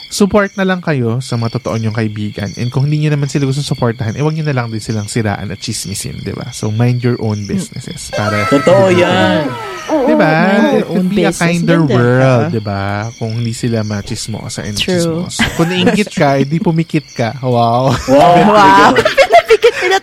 support 0.08 0.52
na 0.54 0.68
lang 0.68 0.84
kayo 0.84 1.18
sa 1.20 1.36
mga 1.36 1.58
totoo 1.58 1.80
nyong 1.80 1.96
kaibigan. 1.96 2.52
And 2.56 2.68
kung 2.68 2.84
hindi 2.84 3.00
nyo 3.00 3.16
naman 3.16 3.32
sila 3.32 3.48
gusto 3.48 3.64
supportahan, 3.64 4.14
eh, 4.14 4.22
wag 4.22 4.36
nyo 4.36 4.44
na 4.44 4.52
lang 4.52 4.68
din 4.68 4.78
silang 4.78 5.08
siraan 5.08 5.48
at 5.48 5.58
chismisin, 5.58 6.20
di 6.20 6.36
ba? 6.36 6.52
So, 6.52 6.68
mind 6.68 7.00
your 7.00 7.16
own 7.18 7.48
businesses. 7.48 8.12
Para, 8.12 8.44
Totoo 8.52 8.92
yan. 8.92 9.48
di 9.88 10.14
ba? 10.14 10.32
It 10.84 11.08
be 11.08 11.24
a 11.24 11.32
kinder 11.32 11.88
Ganda. 11.88 11.96
world, 11.96 12.44
di 12.52 12.60
ba? 12.60 13.08
Kung 13.16 13.40
hindi 13.40 13.56
sila 13.56 13.88
machismosa 13.88 14.68
and 14.68 14.76
True. 14.76 15.00
chismos. 15.00 15.40
Kung 15.56 15.72
nainggit 15.72 16.12
ka, 16.12 16.44
hindi 16.44 16.60
pumikit 16.60 17.08
ka. 17.16 17.40
Wow. 17.40 17.96
Wow. 18.12 18.36
Wow. 18.52 18.92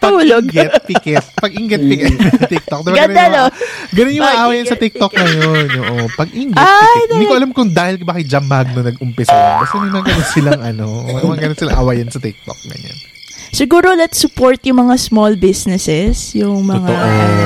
Pinatulog. 0.09 0.44
Pag-inggit, 0.49 0.73
pikit. 0.88 1.25
Pag-inggit, 1.37 1.83
pikit. 1.85 2.12
TikTok. 2.53 2.81
Diba 2.88 2.97
Ganda, 2.97 3.23
no? 3.29 3.44
Ganun 3.92 4.12
yung 4.16 4.25
Pag-inggit, 4.25 4.42
aawayan 4.42 4.66
sa 4.66 4.79
TikTok 4.81 5.12
ngayon. 5.12 5.66
Oo. 5.77 6.05
Pag-inggit, 6.16 6.57
pikit. 6.57 7.09
Hindi 7.12 7.27
ko 7.29 7.35
alam 7.37 7.51
kung 7.53 7.71
dahil 7.71 7.94
ba 8.03 8.16
kay 8.16 8.27
Jam 8.27 8.44
Magno 8.49 8.81
nag-umpisa. 8.81 9.33
Basta 9.33 9.77
may 9.79 9.92
mga 9.92 10.07
ganun 10.09 10.29
silang 10.33 10.62
ano, 10.64 10.87
mga 11.07 11.38
ganun 11.38 11.59
silang 11.59 11.79
awayan 11.79 12.09
sa 12.09 12.21
TikTok. 12.21 12.59
Ganyan. 12.66 12.99
Siguro 13.49 13.97
let's 13.97 14.21
support 14.21 14.61
yung 14.68 14.88
mga 14.88 15.01
small 15.01 15.33
businesses, 15.33 16.37
yung 16.37 16.68
mga 16.68 16.92
ano, 16.92 17.44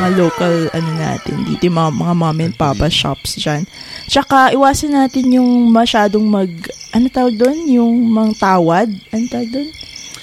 mga 0.00 0.08
local 0.16 0.54
ano 0.72 0.90
natin 0.96 1.44
dito, 1.44 1.68
yung 1.68 1.76
mga, 1.76 1.90
mga 1.92 2.14
mom 2.16 2.40
and 2.40 2.56
papa 2.56 2.88
shops 2.88 3.36
diyan. 3.36 3.68
Tsaka 4.08 4.56
iwasan 4.56 4.96
natin 4.96 5.28
yung 5.28 5.68
masyadong 5.68 6.24
mag 6.24 6.48
ano 6.96 7.06
tawag 7.12 7.36
doon, 7.36 7.58
yung 7.68 7.92
mang 8.08 8.32
tawad, 8.32 8.88
ano 9.12 9.24
tawag 9.28 9.50
doon? 9.52 9.68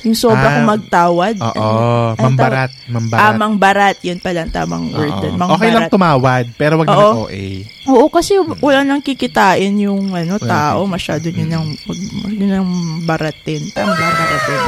Yung 0.01 0.15
sobra 0.15 0.39
Ah, 0.41 0.53
kong 0.55 0.69
magtawad. 0.69 1.35
Oo. 1.35 1.51
Ano- 1.51 2.15
ano 2.15 2.23
mambarat. 2.23 2.71
tawag? 2.71 2.87
Mambarat. 2.87 3.21
Ah, 3.21 3.33
mangbarat. 3.33 3.97
Yun 3.99 4.17
pala 4.17 4.39
ang 4.41 4.53
tamang 4.53 4.85
word 4.89 5.11
Oo. 5.11 5.21
doon. 5.21 5.35
Okay 5.53 5.69
lang 5.69 5.85
tumawad, 5.87 6.45
pero 6.55 6.73
wag 6.75 6.87
naman 6.87 7.27
OA. 7.27 7.45
Oo, 7.85 8.07
kasi 8.07 8.31
wala 8.39 8.81
nang 8.81 9.01
kikitain 9.01 9.75
yung 9.75 10.11
ano, 10.11 10.39
tao. 10.39 10.79
nang 10.79 10.87
Masyado 10.87 11.27
yun 11.27 11.49
ang, 11.49 11.67
mag, 11.67 11.99
yun 12.29 12.53
ang 12.53 12.69
baratin. 13.03 13.59
Tama 13.69 13.91
ba 13.91 14.07
baratin? 14.09 14.59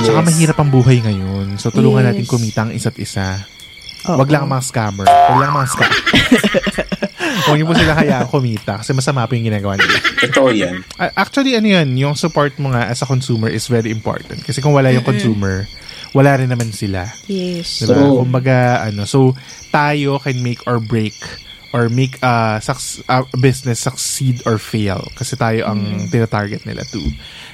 Saka 0.00 0.20
mahirap 0.22 0.56
ang 0.56 0.70
buhay 0.70 0.98
ngayon. 0.98 1.46
So, 1.56 1.68
tulungan 1.68 2.00
Yes. 2.00 2.08
natin 2.08 2.24
kumita 2.26 2.60
ang 2.62 2.72
isa't 2.72 2.96
isa. 2.96 3.36
Oo. 4.06 4.16
Wag 4.16 4.32
lang 4.32 4.48
ang 4.48 4.52
mga 4.54 4.64
scammer. 4.64 5.04
Wag 5.04 5.36
lang 5.36 5.48
ang 5.50 5.58
mga 5.60 5.68
scammer. 5.68 6.00
Huwag 7.46 7.56
niyo 7.56 7.66
po 7.68 7.74
sila 7.76 7.94
hayaan 7.96 8.26
kumita 8.28 8.80
kasi 8.80 8.92
masama 8.92 9.24
po 9.24 9.34
yung 9.34 9.48
ginagawa 9.48 9.76
nila. 9.80 9.96
Totoo 10.28 10.48
yan. 10.52 10.84
Actually, 11.16 11.56
ano 11.56 11.68
yun, 11.68 11.88
yung 11.96 12.14
support 12.16 12.52
mo 12.60 12.70
nga 12.72 12.88
as 12.88 13.00
a 13.00 13.06
consumer 13.08 13.48
is 13.48 13.66
very 13.66 13.88
important. 13.88 14.40
Kasi 14.44 14.60
kung 14.60 14.76
wala 14.76 14.92
yung 14.92 15.04
consumer, 15.04 15.64
wala 16.12 16.36
rin 16.36 16.50
naman 16.50 16.74
sila. 16.74 17.06
Yes. 17.30 17.86
Diba? 17.86 17.94
True. 17.94 18.22
Kumbaga, 18.26 18.86
ano, 18.90 19.06
so, 19.06 19.34
tayo 19.70 20.18
can 20.18 20.42
make 20.42 20.60
or 20.66 20.82
break 20.82 21.14
or 21.70 21.86
make 21.86 22.18
a 22.22 22.58
suc- 22.58 23.06
a 23.06 23.22
business 23.38 23.78
succeed 23.86 24.42
or 24.42 24.58
fail 24.58 25.06
kasi 25.14 25.38
tayo 25.38 25.70
ang 25.70 26.10
tina-target 26.10 26.66
nila 26.66 26.82
to 26.90 26.98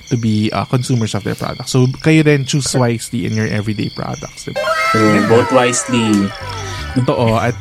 to 0.09 0.16
be 0.16 0.49
uh, 0.57 0.64
consumers 0.64 1.12
of 1.12 1.20
their 1.20 1.37
products. 1.37 1.68
So, 1.77 1.85
kayo 2.01 2.25
rin 2.25 2.49
choose 2.49 2.72
wisely 2.72 3.29
in 3.29 3.37
your 3.37 3.49
everyday 3.51 3.92
products. 3.92 4.49
Diba? 4.49 4.62
True. 4.94 5.20
Vote 5.29 5.53
wisely. 5.53 6.31
Totoo. 6.96 7.37
At 7.37 7.57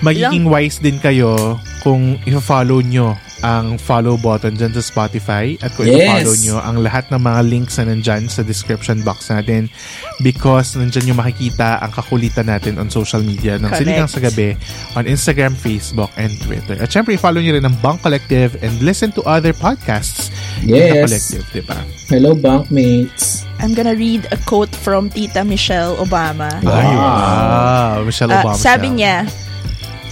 magiging 0.00 0.44
wise 0.44 0.78
din 0.78 0.96
kayo 0.96 1.56
kung 1.80 2.16
i-follow 2.24 2.80
nyo 2.80 3.12
ang 3.40 3.80
follow 3.80 4.20
button 4.20 4.52
dyan 4.52 4.68
sa 4.70 4.84
Spotify 4.84 5.56
at 5.58 5.72
kung 5.72 5.88
Yes. 5.88 5.96
i-follow 5.96 6.36
nyo 6.36 6.56
ang 6.60 6.76
lahat 6.78 7.08
ng 7.08 7.16
mga 7.18 7.40
links 7.42 7.80
na 7.80 7.88
nandyan 7.88 8.28
sa 8.28 8.44
description 8.44 9.00
box 9.00 9.32
natin 9.32 9.72
because 10.20 10.76
nandyan 10.76 11.08
nyo 11.08 11.14
makikita 11.18 11.80
ang 11.80 11.88
kakulitan 11.88 12.44
natin 12.46 12.76
on 12.76 12.92
social 12.92 13.24
media 13.24 13.56
ng 13.56 13.64
Correct. 13.64 13.80
Siligang 13.80 14.10
sa 14.12 14.20
Gabi 14.20 14.52
on 14.92 15.08
Instagram, 15.08 15.56
Facebook, 15.56 16.12
and 16.16 16.36
Twitter. 16.38 16.76
At 16.76 16.92
syempre, 16.92 17.16
i-follow 17.16 17.40
nyo 17.40 17.56
rin 17.56 17.64
ang 17.64 17.72
Bang 17.80 17.96
Collective 17.96 18.60
and 18.60 18.76
listen 18.84 19.08
to 19.10 19.24
other 19.24 19.56
podcasts 19.56 20.28
in 20.60 20.76
the 20.76 21.00
Yes. 21.00 21.08
Collective, 21.08 21.44
diba? 21.50 21.78
Hello, 22.12 22.36
bankmates. 22.36 23.48
I'm 23.56 23.72
gonna 23.72 23.96
read 23.96 24.28
a 24.28 24.38
quote 24.44 24.72
from 24.74 25.08
Tita 25.08 25.44
Michelle 25.44 25.96
Obama. 25.96 26.48
Ay, 26.60 26.92
wow. 26.92 28.04
Michelle 28.04 28.28
Ah, 28.30 28.44
Obama. 28.44 28.56
sabi 28.56 28.88
siya. 28.92 28.96
niya, 28.96 29.16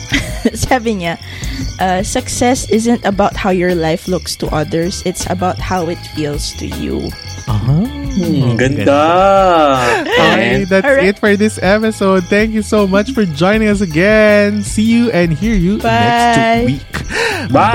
sabi 0.54 1.04
niya, 1.04 1.18
uh, 1.80 2.02
success 2.02 2.68
isn't 2.70 3.04
about 3.04 3.36
how 3.36 3.50
your 3.50 3.74
life 3.74 4.08
looks 4.08 4.36
to 4.36 4.46
others, 4.48 5.02
it's 5.04 5.28
about 5.30 5.58
how 5.58 5.88
it 5.88 5.98
feels 6.14 6.52
to 6.56 6.66
you. 6.66 7.10
Hmm, 7.48 8.56
ganda. 8.60 10.04
Okay, 10.04 10.64
that's 10.64 10.84
Alright. 10.84 11.16
it 11.16 11.18
for 11.18 11.36
this 11.36 11.58
episode. 11.62 12.24
Thank 12.28 12.52
you 12.52 12.60
so 12.60 12.86
much 12.86 13.12
for 13.12 13.24
joining 13.24 13.68
us 13.68 13.80
again. 13.80 14.62
See 14.62 14.84
you 14.84 15.10
and 15.12 15.32
hear 15.32 15.54
you 15.56 15.78
Bye. 15.78 15.88
next 15.88 16.66
week. 16.68 16.92
Bye. 17.48 17.72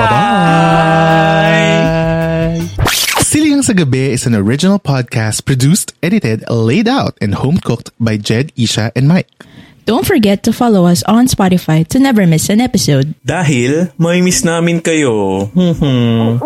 Bye. 1.58 2.94
Siligang 3.26 3.66
sa 3.66 3.74
Gabi 3.74 4.14
is 4.14 4.30
an 4.30 4.38
original 4.38 4.78
podcast 4.78 5.42
produced, 5.42 5.90
edited, 6.06 6.46
laid 6.46 6.86
out, 6.86 7.18
and 7.18 7.34
home 7.34 7.58
cooked 7.58 7.90
by 7.98 8.14
Jed, 8.14 8.54
Isha, 8.54 8.94
and 8.94 9.10
Mike. 9.10 9.26
Don't 9.84 10.06
forget 10.08 10.42
to 10.44 10.52
follow 10.52 10.86
us 10.88 11.04
on 11.04 11.28
Spotify 11.28 11.84
to 11.92 11.98
never 12.00 12.24
miss 12.26 12.48
an 12.48 12.60
episode. 12.64 13.12
Dahil 13.20 13.92
may 14.00 14.24
miss 14.24 14.40
namin 14.40 14.80
kayo. 14.80 15.44
Hmm. 15.52 16.40